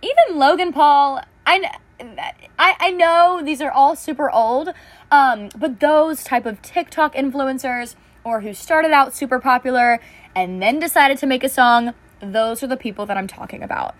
even 0.00 0.38
Logan 0.38 0.72
Paul. 0.72 1.20
I, 1.44 1.76
I, 2.00 2.74
I 2.78 2.90
know 2.90 3.40
these 3.44 3.60
are 3.60 3.70
all 3.70 3.96
super 3.96 4.30
old, 4.30 4.70
um, 5.10 5.48
but 5.56 5.80
those 5.80 6.24
type 6.24 6.46
of 6.46 6.62
TikTok 6.62 7.14
influencers 7.14 7.94
or 8.24 8.40
who 8.40 8.52
started 8.52 8.92
out 8.92 9.14
super 9.14 9.38
popular 9.38 10.00
and 10.34 10.60
then 10.60 10.78
decided 10.78 11.18
to 11.18 11.26
make 11.26 11.44
a 11.44 11.48
song, 11.48 11.94
those 12.20 12.62
are 12.62 12.66
the 12.66 12.76
people 12.76 13.06
that 13.06 13.16
I'm 13.16 13.28
talking 13.28 13.62
about. 13.62 13.94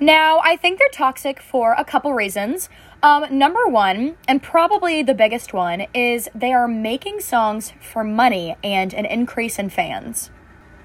Now, 0.00 0.40
I 0.42 0.56
think 0.56 0.78
they're 0.78 0.88
toxic 0.92 1.40
for 1.40 1.74
a 1.78 1.84
couple 1.84 2.12
reasons. 2.14 2.68
Um, 3.00 3.26
number 3.30 3.66
one, 3.68 4.16
and 4.26 4.42
probably 4.42 5.02
the 5.02 5.14
biggest 5.14 5.52
one, 5.52 5.86
is 5.94 6.28
they 6.34 6.52
are 6.52 6.66
making 6.66 7.20
songs 7.20 7.72
for 7.80 8.02
money 8.02 8.56
and 8.64 8.92
an 8.92 9.06
increase 9.06 9.58
in 9.58 9.70
fans. 9.70 10.30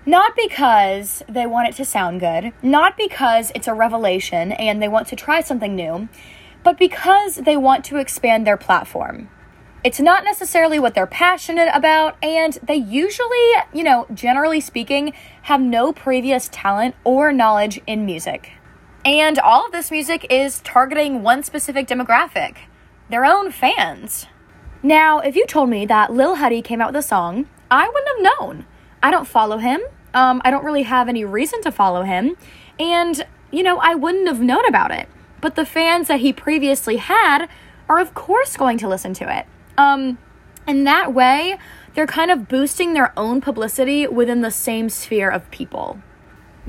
Not 0.09 0.35
because 0.35 1.21
they 1.29 1.45
want 1.45 1.67
it 1.67 1.75
to 1.75 1.85
sound 1.85 2.19
good, 2.19 2.51
not 2.63 2.97
because 2.97 3.51
it's 3.53 3.67
a 3.67 3.75
revelation 3.75 4.51
and 4.53 4.81
they 4.81 4.87
want 4.87 5.05
to 5.09 5.15
try 5.15 5.39
something 5.41 5.75
new, 5.75 6.09
but 6.63 6.79
because 6.79 7.35
they 7.35 7.55
want 7.55 7.85
to 7.85 7.97
expand 7.97 8.47
their 8.47 8.57
platform. 8.57 9.29
It's 9.83 9.99
not 9.99 10.23
necessarily 10.23 10.79
what 10.79 10.95
they're 10.95 11.05
passionate 11.05 11.69
about, 11.75 12.17
and 12.23 12.57
they 12.63 12.77
usually, 12.77 13.51
you 13.71 13.83
know, 13.83 14.07
generally 14.11 14.59
speaking, 14.59 15.13
have 15.43 15.61
no 15.61 15.93
previous 15.93 16.49
talent 16.51 16.95
or 17.03 17.31
knowledge 17.31 17.79
in 17.85 18.03
music. 18.03 18.53
And 19.05 19.37
all 19.37 19.67
of 19.67 19.71
this 19.71 19.91
music 19.91 20.25
is 20.31 20.59
targeting 20.61 21.21
one 21.21 21.43
specific 21.43 21.87
demographic 21.87 22.55
their 23.11 23.25
own 23.25 23.51
fans. 23.51 24.25
Now, 24.81 25.19
if 25.19 25.35
you 25.35 25.45
told 25.45 25.69
me 25.69 25.85
that 25.85 26.11
Lil 26.11 26.37
Huddy 26.37 26.63
came 26.63 26.81
out 26.81 26.93
with 26.93 27.05
a 27.05 27.07
song, 27.07 27.47
I 27.69 27.87
wouldn't 27.87 28.25
have 28.25 28.39
known. 28.39 28.65
I 29.03 29.11
don't 29.11 29.27
follow 29.27 29.59
him. 29.59 29.81
Um, 30.13 30.41
I 30.43 30.51
don't 30.51 30.65
really 30.65 30.83
have 30.83 31.07
any 31.07 31.23
reason 31.25 31.61
to 31.61 31.71
follow 31.71 32.03
him. 32.03 32.35
And, 32.79 33.25
you 33.51 33.63
know, 33.63 33.77
I 33.79 33.95
wouldn't 33.95 34.27
have 34.27 34.41
known 34.41 34.65
about 34.67 34.91
it. 34.91 35.07
But 35.41 35.55
the 35.55 35.65
fans 35.65 36.07
that 36.07 36.19
he 36.19 36.33
previously 36.33 36.97
had 36.97 37.47
are, 37.87 37.99
of 37.99 38.13
course, 38.13 38.57
going 38.57 38.77
to 38.79 38.87
listen 38.87 39.13
to 39.15 39.37
it. 39.37 39.45
Um, 39.77 40.17
and 40.67 40.85
that 40.85 41.13
way, 41.13 41.57
they're 41.93 42.07
kind 42.07 42.31
of 42.31 42.47
boosting 42.47 42.93
their 42.93 43.17
own 43.17 43.41
publicity 43.41 44.07
within 44.07 44.41
the 44.41 44.51
same 44.51 44.89
sphere 44.89 45.29
of 45.29 45.49
people. 45.51 45.99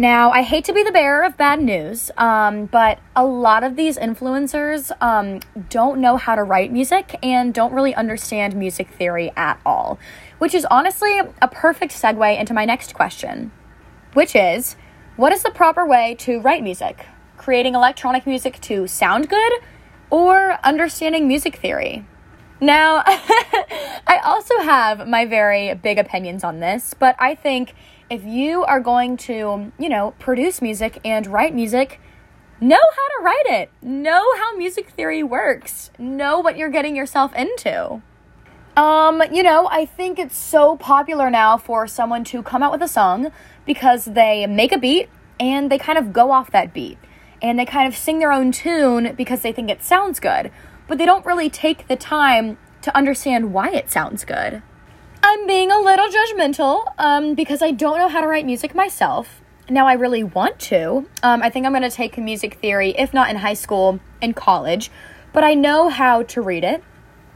Now, 0.00 0.30
I 0.30 0.40
hate 0.40 0.64
to 0.64 0.72
be 0.72 0.82
the 0.82 0.92
bearer 0.92 1.24
of 1.24 1.36
bad 1.36 1.60
news, 1.62 2.10
um, 2.16 2.64
but 2.64 3.00
a 3.14 3.22
lot 3.22 3.62
of 3.62 3.76
these 3.76 3.98
influencers 3.98 4.90
um, 5.02 5.40
don't 5.68 6.00
know 6.00 6.16
how 6.16 6.36
to 6.36 6.42
write 6.42 6.72
music 6.72 7.18
and 7.22 7.52
don't 7.52 7.74
really 7.74 7.94
understand 7.94 8.56
music 8.56 8.88
theory 8.88 9.30
at 9.36 9.60
all, 9.66 9.98
which 10.38 10.54
is 10.54 10.64
honestly 10.70 11.20
a 11.42 11.48
perfect 11.48 11.92
segue 11.92 12.40
into 12.40 12.54
my 12.54 12.64
next 12.64 12.94
question, 12.94 13.52
which 14.14 14.34
is 14.34 14.74
what 15.16 15.34
is 15.34 15.42
the 15.42 15.50
proper 15.50 15.84
way 15.84 16.16
to 16.20 16.40
write 16.40 16.62
music? 16.62 17.04
Creating 17.36 17.74
electronic 17.74 18.26
music 18.26 18.58
to 18.62 18.86
sound 18.86 19.28
good 19.28 19.52
or 20.08 20.56
understanding 20.64 21.28
music 21.28 21.56
theory? 21.56 22.06
Now, 22.58 23.02
I 23.06 24.18
also 24.24 24.60
have 24.60 25.06
my 25.06 25.26
very 25.26 25.74
big 25.74 25.98
opinions 25.98 26.42
on 26.42 26.60
this, 26.60 26.94
but 26.94 27.16
I 27.18 27.34
think 27.34 27.74
if 28.10 28.24
you 28.24 28.64
are 28.64 28.80
going 28.80 29.16
to, 29.16 29.72
you 29.78 29.88
know, 29.88 30.14
produce 30.18 30.60
music 30.60 30.98
and 31.04 31.28
write 31.28 31.54
music, 31.54 32.00
know 32.60 32.76
how 32.76 33.18
to 33.18 33.24
write 33.24 33.46
it, 33.46 33.70
know 33.80 34.24
how 34.36 34.56
music 34.56 34.90
theory 34.90 35.22
works, 35.22 35.90
know 35.96 36.40
what 36.40 36.56
you're 36.58 36.70
getting 36.70 36.96
yourself 36.96 37.32
into. 37.36 38.02
Um, 38.76 39.22
you 39.32 39.44
know, 39.44 39.68
I 39.70 39.86
think 39.86 40.18
it's 40.18 40.36
so 40.36 40.76
popular 40.76 41.30
now 41.30 41.56
for 41.56 41.86
someone 41.86 42.24
to 42.24 42.42
come 42.42 42.62
out 42.62 42.72
with 42.72 42.82
a 42.82 42.88
song 42.88 43.30
because 43.64 44.06
they 44.06 44.46
make 44.46 44.72
a 44.72 44.78
beat 44.78 45.08
and 45.38 45.70
they 45.70 45.78
kind 45.78 45.98
of 45.98 46.12
go 46.12 46.32
off 46.32 46.50
that 46.50 46.74
beat 46.74 46.98
and 47.40 47.58
they 47.58 47.64
kind 47.64 47.86
of 47.86 47.96
sing 47.96 48.18
their 48.18 48.32
own 48.32 48.50
tune 48.50 49.14
because 49.16 49.42
they 49.42 49.52
think 49.52 49.70
it 49.70 49.82
sounds 49.82 50.18
good, 50.18 50.50
but 50.88 50.98
they 50.98 51.06
don't 51.06 51.24
really 51.24 51.48
take 51.48 51.86
the 51.86 51.96
time 51.96 52.58
to 52.82 52.96
understand 52.96 53.52
why 53.52 53.70
it 53.70 53.90
sounds 53.90 54.24
good. 54.24 54.62
I'm 55.22 55.46
being 55.46 55.70
a 55.70 55.78
little 55.78 56.08
judgmental 56.08 56.84
um, 56.98 57.34
because 57.34 57.60
I 57.60 57.72
don't 57.72 57.98
know 57.98 58.08
how 58.08 58.20
to 58.20 58.26
write 58.26 58.46
music 58.46 58.74
myself. 58.74 59.42
Now, 59.68 59.86
I 59.86 59.92
really 59.92 60.24
want 60.24 60.58
to. 60.60 61.06
Um, 61.22 61.42
I 61.42 61.50
think 61.50 61.66
I'm 61.66 61.72
going 61.72 61.82
to 61.82 61.90
take 61.90 62.16
music 62.16 62.54
theory, 62.54 62.90
if 62.98 63.12
not 63.12 63.30
in 63.30 63.36
high 63.36 63.54
school, 63.54 64.00
in 64.20 64.32
college. 64.34 64.90
But 65.32 65.44
I 65.44 65.54
know 65.54 65.90
how 65.90 66.22
to 66.22 66.40
read 66.40 66.64
it, 66.64 66.82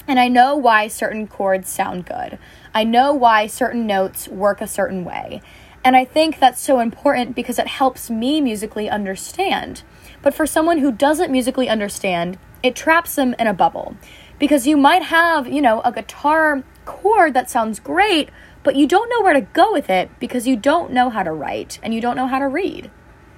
and 0.08 0.18
I 0.18 0.28
know 0.28 0.56
why 0.56 0.88
certain 0.88 1.28
chords 1.28 1.68
sound 1.68 2.06
good. 2.06 2.38
I 2.74 2.85
know 2.85 3.12
why 3.12 3.46
certain 3.46 3.87
notes 3.87 4.28
work 4.28 4.61
a 4.61 4.66
certain 4.66 5.04
way. 5.04 5.42
And 5.85 5.94
I 5.94 6.04
think 6.04 6.40
that's 6.40 6.61
so 6.61 6.80
important 6.80 7.37
because 7.37 7.58
it 7.58 7.68
helps 7.68 8.08
me 8.08 8.40
musically 8.40 8.88
understand. 8.88 9.82
But 10.22 10.35
for 10.35 10.46
someone 10.46 10.78
who 10.78 10.90
doesn't 10.90 11.30
musically 11.30 11.68
understand, 11.68 12.38
it 12.62 12.74
traps 12.74 13.14
them 13.14 13.35
in 13.38 13.46
a 13.46 13.54
bubble. 13.54 13.96
Because 14.38 14.66
you 14.66 14.76
might 14.76 15.02
have, 15.04 15.46
you 15.46 15.61
know, 15.61 15.82
a 15.82 15.92
guitar 15.92 16.64
chord 16.84 17.34
that 17.34 17.50
sounds 17.50 17.80
great, 17.80 18.30
but 18.62 18.76
you 18.76 18.86
don't 18.86 19.08
know 19.08 19.22
where 19.22 19.34
to 19.34 19.40
go 19.40 19.72
with 19.72 19.90
it 19.90 20.10
because 20.18 20.46
you 20.46 20.56
don't 20.56 20.92
know 20.92 21.10
how 21.10 21.22
to 21.22 21.32
write 21.32 21.78
and 21.82 21.92
you 21.92 22.00
don't 22.00 22.16
know 22.16 22.26
how 22.26 22.38
to 22.38 22.48
read. 22.48 22.90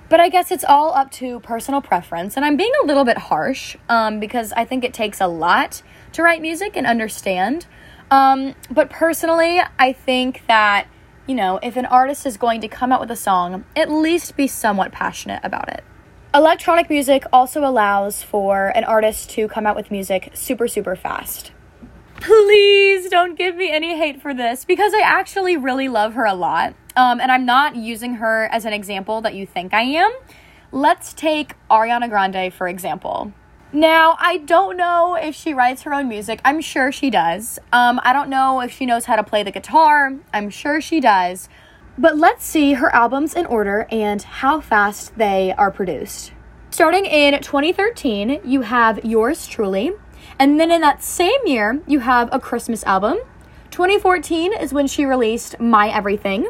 But 0.09 0.21
I 0.21 0.29
guess 0.29 0.53
it's 0.53 0.65
all 0.65 0.95
up 0.95 1.11
to 1.13 1.41
personal 1.41 1.81
preference, 1.81 2.37
and 2.37 2.45
I'm 2.45 2.57
being 2.57 2.73
a 2.83 2.87
little 2.87 3.05
bit 3.05 3.19
harsh 3.19 3.77
um, 3.89 4.21
because 4.21 4.53
I 4.53 4.65
think 4.65 4.85
it 4.85 4.95
takes 4.95 5.21
a 5.21 5.27
lot 5.27 5.83
to 6.13 6.23
write 6.23 6.41
music 6.41 6.77
and 6.77 6.87
understand. 6.87 7.67
Um, 8.09 8.55
but 8.71 8.89
personally, 8.89 9.61
I 9.79 9.93
think 9.93 10.43
that, 10.47 10.87
you 11.27 11.35
know, 11.35 11.59
if 11.61 11.77
an 11.77 11.87
artist 11.87 12.25
is 12.25 12.37
going 12.37 12.61
to 12.61 12.69
come 12.69 12.93
out 12.93 13.01
with 13.01 13.11
a 13.11 13.17
song, 13.17 13.65
at 13.75 13.91
least 13.91 14.37
be 14.37 14.47
somewhat 14.47 14.93
passionate 14.93 15.41
about 15.43 15.69
it. 15.69 15.83
Electronic 16.33 16.89
music 16.89 17.25
also 17.33 17.65
allows 17.65 18.23
for 18.23 18.69
an 18.77 18.85
artist 18.85 19.31
to 19.31 19.49
come 19.49 19.67
out 19.67 19.75
with 19.75 19.91
music 19.91 20.31
super, 20.35 20.69
super 20.69 20.95
fast. 20.95 21.51
Please 22.21 23.09
don't 23.09 23.37
give 23.37 23.57
me 23.57 23.71
any 23.71 23.97
hate 23.97 24.21
for 24.21 24.35
this 24.35 24.65
because 24.65 24.93
I 24.95 25.01
actually 25.01 25.57
really 25.57 25.89
love 25.89 26.15
her 26.15 26.25
a 26.25 26.35
lot. 26.35 26.75
Um, 26.97 27.21
and 27.21 27.31
I'm 27.31 27.45
not 27.45 27.77
using 27.77 28.15
her 28.15 28.45
as 28.47 28.65
an 28.65 28.73
example 28.73 29.21
that 29.21 29.35
you 29.35 29.47
think 29.47 29.75
I 29.75 29.83
am. 29.83 30.13
Let's 30.73 31.13
take 31.13 31.55
Ariana 31.71 32.09
Grande, 32.09 32.53
for 32.53 32.69
example. 32.69 33.33
Now, 33.73 34.17
I 34.19 34.39
don't 34.39 34.77
know 34.77 35.17
if 35.17 35.35
she 35.35 35.53
writes 35.53 35.83
her 35.83 35.93
own 35.93 36.09
music. 36.09 36.41
I'm 36.45 36.61
sure 36.61 36.91
she 36.91 37.11
does. 37.11 37.59
Um, 37.73 38.01
I 38.03 38.13
don't 38.13 38.31
know 38.31 38.61
if 38.61 38.73
she 38.73 38.87
knows 38.87 39.05
how 39.05 39.17
to 39.17 39.23
play 39.23 39.43
the 39.43 39.51
guitar. 39.51 40.15
I'm 40.33 40.51
sure 40.51 40.81
she 40.81 41.01
does. 41.01 41.49
But 41.99 42.17
let's 42.17 42.45
see 42.45 42.75
her 42.75 42.95
albums 42.95 43.35
in 43.35 43.47
order 43.47 43.87
and 43.91 44.23
how 44.23 44.61
fast 44.61 45.17
they 45.17 45.53
are 45.57 45.71
produced. 45.71 46.33
Starting 46.71 47.07
in 47.07 47.41
2013, 47.41 48.41
you 48.45 48.61
have 48.61 49.05
Yours 49.05 49.47
Truly, 49.47 49.93
and 50.39 50.61
then 50.61 50.71
in 50.71 50.81
that 50.83 51.03
same 51.03 51.41
year, 51.47 51.81
you 51.87 52.01
have 52.01 52.29
a 52.33 52.39
Christmas 52.39 52.85
album. 52.85 53.19
2014 53.71 54.53
is 54.53 54.73
when 54.73 54.87
she 54.87 55.05
released 55.05 55.59
My 55.59 55.89
Everything. 55.89 56.49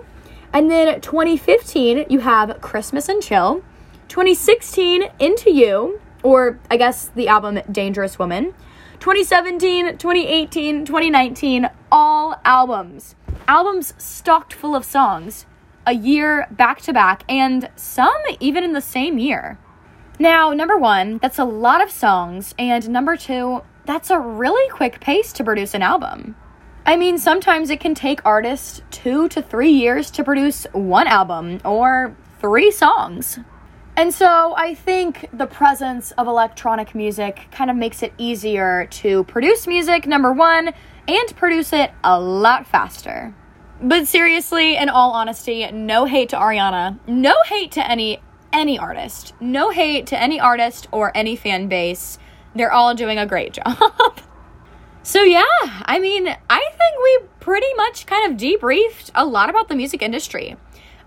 And 0.53 0.70
then 0.70 1.01
2015, 1.01 2.07
you 2.09 2.20
have 2.20 2.61
Christmas 2.61 3.09
and 3.09 3.22
Chill. 3.22 3.62
2016, 4.09 5.09
Into 5.18 5.53
You, 5.53 6.01
or 6.22 6.59
I 6.70 6.77
guess 6.77 7.09
the 7.09 7.29
album 7.29 7.61
Dangerous 7.70 8.18
Woman. 8.18 8.55
2017, 9.01 9.99
2018, 9.99 10.85
2019, 10.85 11.68
all 11.92 12.40
albums. 12.44 13.14
Albums 13.46 13.94
stocked 13.99 14.53
full 14.53 14.75
of 14.75 14.85
songs, 14.85 15.46
a 15.87 15.92
year 15.92 16.46
back 16.51 16.81
to 16.83 16.92
back, 16.92 17.22
and 17.29 17.70
some 17.77 18.16
even 18.40 18.64
in 18.64 18.72
the 18.72 18.81
same 18.81 19.18
year. 19.18 19.59
Now, 20.18 20.53
number 20.53 20.79
one, 20.79 21.18
that's 21.18 21.38
a 21.38 21.44
lot 21.44 21.83
of 21.83 21.90
songs, 21.90 22.55
and 22.59 22.88
number 22.88 23.16
two, 23.16 23.62
that's 23.87 24.11
a 24.11 24.18
really 24.18 24.68
quick 24.70 25.01
pace 25.01 25.33
to 25.35 25.44
produce 25.44 25.75
an 25.75 25.83
album. 25.83 26.37
I 26.85 26.96
mean, 26.96 27.18
sometimes 27.18 27.70
it 27.70 27.81
can 27.81 27.94
take 27.94 28.20
artists 28.25 28.83
two 28.90 29.29
to 29.31 29.42
three 29.42 29.70
years 29.70 30.11
to 30.12 30.25
produce 30.25 30.66
one 30.72 31.07
album 31.07 31.61
or 31.64 32.16
three 32.40 32.70
songs. 32.70 33.38
And 33.96 34.12
so 34.12 34.55
I 34.57 34.75
think 34.75 35.29
the 35.33 35.46
presence 35.46 36.12
of 36.12 36.27
electronic 36.27 36.94
music 36.94 37.49
kind 37.51 37.70
of 37.70 37.77
makes 37.77 38.03
it 38.03 38.12
easier 38.18 38.87
to 38.90 39.25
produce 39.25 39.66
music, 39.66 40.07
number 40.07 40.33
one, 40.33 40.75
and 41.09 41.37
produce 41.37 41.72
it 41.72 41.90
a 42.05 42.20
lot 42.20 42.66
faster. 42.66 43.35
But 43.81 44.07
seriously, 44.07 44.77
in 44.77 44.88
all 44.88 45.12
honesty, 45.12 45.70
no 45.72 46.05
hate 46.05 46.29
to 46.31 46.37
Ariana, 46.37 46.99
no 47.07 47.35
hate 47.46 47.72
to 47.72 47.90
any 47.90 48.20
any 48.53 48.79
artist, 48.79 49.35
no 49.40 49.70
hate 49.70 50.07
to 50.07 50.18
any 50.18 50.40
artist 50.40 50.88
or 50.92 51.11
any 51.14 51.37
fan 51.37 51.68
base. 51.68 52.18
They're 52.57 52.73
all 52.73 52.95
doing 52.95 53.19
a 53.19 53.27
great 53.27 53.53
job. 53.53 53.79
so, 55.03 55.23
yeah, 55.23 55.45
I 55.62 55.99
mean, 55.99 56.29
I 56.29 56.71
think 56.71 57.03
we 57.03 57.29
pretty 57.40 57.73
much 57.77 58.07
kind 58.07 58.33
of 58.33 58.38
debriefed 58.38 59.11
a 59.14 59.25
lot 59.25 59.51
about 59.51 59.69
the 59.69 59.77
music 59.77 60.03
industry. 60.03 60.57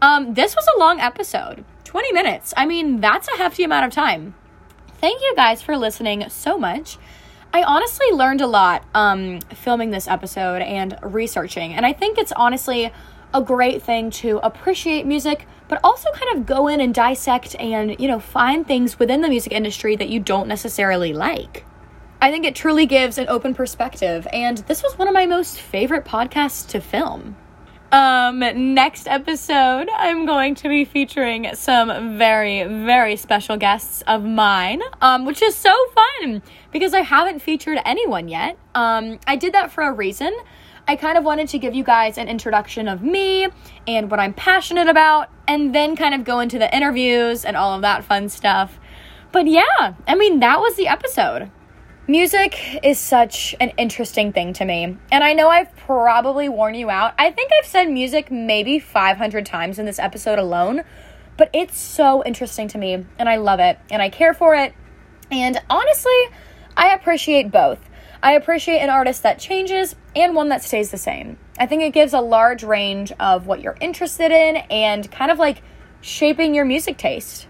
Um, 0.01 0.33
this 0.33 0.55
was 0.55 0.65
a 0.75 0.79
long 0.79 0.99
episode 0.99 1.65
20 1.83 2.13
minutes. 2.13 2.53
I 2.55 2.65
mean, 2.65 3.01
that's 3.01 3.27
a 3.27 3.37
hefty 3.37 3.63
amount 3.63 3.85
of 3.85 3.91
time. 3.91 4.35
Thank 5.01 5.21
you 5.21 5.33
guys 5.35 5.61
for 5.61 5.77
listening 5.77 6.29
so 6.29 6.57
much. 6.57 6.97
I 7.53 7.63
honestly 7.63 8.11
learned 8.11 8.41
a 8.41 8.47
lot 8.47 8.85
um, 8.93 9.39
filming 9.41 9.89
this 9.89 10.07
episode 10.07 10.61
and 10.61 10.97
researching, 11.01 11.73
and 11.73 11.85
I 11.85 11.93
think 11.93 12.17
it's 12.17 12.31
honestly 12.33 12.91
a 13.33 13.41
great 13.41 13.81
thing 13.81 14.09
to 14.11 14.39
appreciate 14.39 15.05
music, 15.05 15.47
but 15.67 15.79
also 15.83 16.11
kind 16.11 16.37
of 16.37 16.45
go 16.45 16.67
in 16.67 16.81
and 16.81 16.93
dissect 16.93 17.55
and, 17.59 17.99
you 17.99 18.07
know, 18.07 18.19
find 18.19 18.65
things 18.65 18.97
within 18.97 19.21
the 19.21 19.29
music 19.29 19.53
industry 19.53 19.95
that 19.95 20.09
you 20.09 20.19
don't 20.19 20.47
necessarily 20.47 21.13
like. 21.13 21.65
I 22.21 22.31
think 22.31 22.45
it 22.45 22.55
truly 22.55 22.85
gives 22.85 23.17
an 23.17 23.29
open 23.29 23.53
perspective, 23.53 24.27
and 24.33 24.57
this 24.59 24.83
was 24.83 24.97
one 24.97 25.07
of 25.07 25.13
my 25.13 25.25
most 25.25 25.59
favorite 25.59 26.03
podcasts 26.05 26.67
to 26.69 26.81
film. 26.81 27.37
Um, 27.91 28.39
next 28.75 29.07
episode, 29.07 29.89
I'm 29.95 30.25
going 30.25 30.53
to 30.55 30.69
be 30.69 30.85
featuring 30.85 31.49
some 31.55 32.17
very, 32.19 32.63
very 32.63 33.15
special 33.15 33.57
guests 33.57 34.03
of 34.03 34.23
mine, 34.23 34.81
um, 35.01 35.25
which 35.25 35.41
is 35.41 35.55
so 35.55 35.73
fun 35.95 36.43
because 36.71 36.93
I 36.93 37.01
haven't 37.01 37.39
featured 37.39 37.79
anyone 37.85 38.27
yet. 38.27 38.57
Um, 38.75 39.19
I 39.25 39.37
did 39.37 39.53
that 39.53 39.71
for 39.71 39.83
a 39.83 39.91
reason. 39.91 40.37
I 40.89 40.95
kind 40.95 41.19
of 41.19 41.23
wanted 41.23 41.49
to 41.49 41.59
give 41.59 41.75
you 41.75 41.83
guys 41.83 42.17
an 42.17 42.27
introduction 42.27 42.87
of 42.87 43.03
me 43.03 43.47
and 43.85 44.09
what 44.09 44.19
I'm 44.19 44.33
passionate 44.33 44.87
about, 44.87 45.29
and 45.47 45.75
then 45.75 45.95
kind 45.95 46.15
of 46.15 46.23
go 46.23 46.39
into 46.39 46.57
the 46.57 46.75
interviews 46.75 47.45
and 47.45 47.55
all 47.55 47.75
of 47.75 47.83
that 47.83 48.03
fun 48.03 48.27
stuff. 48.27 48.79
But 49.31 49.45
yeah, 49.45 49.93
I 50.07 50.15
mean, 50.15 50.39
that 50.39 50.59
was 50.59 50.77
the 50.77 50.87
episode. 50.87 51.51
Music 52.07 52.79
is 52.83 52.97
such 52.97 53.53
an 53.59 53.69
interesting 53.77 54.33
thing 54.33 54.51
to 54.53 54.65
me. 54.65 54.97
And 55.11 55.23
I 55.23 55.33
know 55.33 55.49
I've 55.49 55.75
probably 55.75 56.49
worn 56.49 56.73
you 56.73 56.89
out. 56.89 57.13
I 57.19 57.29
think 57.29 57.51
I've 57.59 57.67
said 57.67 57.91
music 57.91 58.31
maybe 58.31 58.79
500 58.79 59.45
times 59.45 59.77
in 59.77 59.85
this 59.85 59.99
episode 59.99 60.39
alone, 60.39 60.83
but 61.37 61.51
it's 61.53 61.77
so 61.77 62.23
interesting 62.23 62.67
to 62.69 62.79
me 62.79 63.05
and 63.19 63.29
I 63.29 63.35
love 63.35 63.59
it 63.59 63.77
and 63.91 64.01
I 64.01 64.09
care 64.09 64.33
for 64.33 64.55
it. 64.55 64.73
And 65.29 65.61
honestly, 65.69 66.19
I 66.75 66.95
appreciate 66.95 67.51
both. 67.51 67.77
I 68.21 68.33
appreciate 68.33 68.79
an 68.79 68.89
artist 68.89 69.23
that 69.23 69.39
changes 69.39 69.95
and 70.19 70.35
one 70.35 70.49
that 70.49 70.63
stays 70.63 70.91
the 70.91 70.97
same. 70.97 71.37
I 71.57 71.65
think 71.65 71.81
it 71.81 71.93
gives 71.93 72.13
a 72.13 72.21
large 72.21 72.63
range 72.63 73.11
of 73.19 73.47
what 73.47 73.61
you're 73.61 73.77
interested 73.79 74.31
in 74.31 74.57
and 74.69 75.09
kind 75.11 75.31
of 75.31 75.39
like 75.39 75.61
shaping 76.01 76.53
your 76.53 76.65
music 76.65 76.97
taste. 76.97 77.47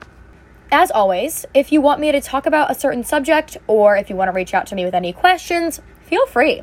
As 0.71 0.91
always, 0.91 1.45
if 1.53 1.71
you 1.71 1.81
want 1.81 1.99
me 1.99 2.11
to 2.11 2.21
talk 2.21 2.45
about 2.45 2.69
a 2.69 2.75
certain 2.75 3.03
subject 3.03 3.57
or 3.65 3.97
if 3.97 4.09
you 4.09 4.15
want 4.15 4.29
to 4.29 4.33
reach 4.33 4.53
out 4.53 4.67
to 4.67 4.75
me 4.75 4.85
with 4.85 4.93
any 4.93 5.13
questions, 5.13 5.81
feel 6.01 6.27
free. 6.27 6.61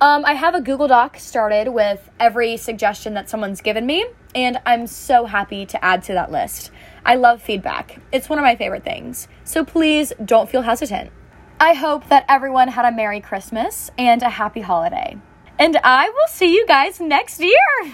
Um, 0.00 0.24
I 0.24 0.34
have 0.34 0.56
a 0.56 0.60
Google 0.60 0.88
Doc 0.88 1.18
started 1.18 1.68
with 1.68 2.10
every 2.18 2.56
suggestion 2.56 3.14
that 3.14 3.28
someone's 3.28 3.60
given 3.60 3.86
me, 3.86 4.04
and 4.34 4.60
I'm 4.66 4.88
so 4.88 5.24
happy 5.24 5.66
to 5.66 5.84
add 5.84 6.02
to 6.04 6.14
that 6.14 6.32
list. 6.32 6.72
I 7.06 7.14
love 7.14 7.40
feedback, 7.40 8.00
it's 8.10 8.28
one 8.28 8.40
of 8.40 8.42
my 8.42 8.56
favorite 8.56 8.82
things. 8.82 9.28
So 9.44 9.64
please 9.64 10.12
don't 10.24 10.50
feel 10.50 10.62
hesitant. 10.62 11.12
I 11.60 11.74
hope 11.74 12.08
that 12.08 12.24
everyone 12.28 12.68
had 12.68 12.84
a 12.84 12.94
Merry 12.94 13.20
Christmas 13.20 13.92
and 13.96 14.22
a 14.22 14.30
Happy 14.30 14.60
Holiday. 14.60 15.16
And 15.58 15.78
I 15.84 16.08
will 16.08 16.28
see 16.28 16.52
you 16.54 16.66
guys 16.66 17.00
next 17.00 17.40
year. 17.40 17.52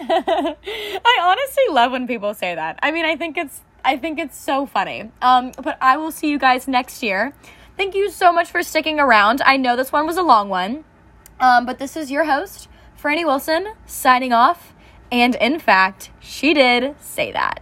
I 0.00 1.18
honestly 1.22 1.64
love 1.70 1.92
when 1.92 2.06
people 2.06 2.34
say 2.34 2.54
that. 2.54 2.78
I 2.82 2.92
mean, 2.92 3.04
I 3.04 3.16
think 3.16 3.36
it's 3.36 3.62
I 3.84 3.96
think 3.96 4.18
it's 4.18 4.36
so 4.36 4.66
funny. 4.66 5.10
Um, 5.22 5.52
but 5.62 5.78
I 5.80 5.96
will 5.96 6.12
see 6.12 6.28
you 6.28 6.38
guys 6.38 6.68
next 6.68 7.02
year. 7.02 7.32
Thank 7.76 7.94
you 7.94 8.10
so 8.10 8.32
much 8.32 8.50
for 8.50 8.62
sticking 8.62 9.00
around. 9.00 9.40
I 9.44 9.56
know 9.56 9.74
this 9.74 9.90
one 9.90 10.06
was 10.06 10.16
a 10.16 10.22
long 10.22 10.48
one, 10.48 10.84
um, 11.40 11.64
but 11.64 11.78
this 11.78 11.96
is 11.96 12.10
your 12.10 12.24
host, 12.24 12.68
Franny 13.00 13.24
Wilson, 13.24 13.72
signing 13.86 14.32
off. 14.32 14.74
And 15.10 15.34
in 15.36 15.58
fact, 15.58 16.10
she 16.20 16.54
did 16.54 16.94
say 17.00 17.32
that. 17.32 17.60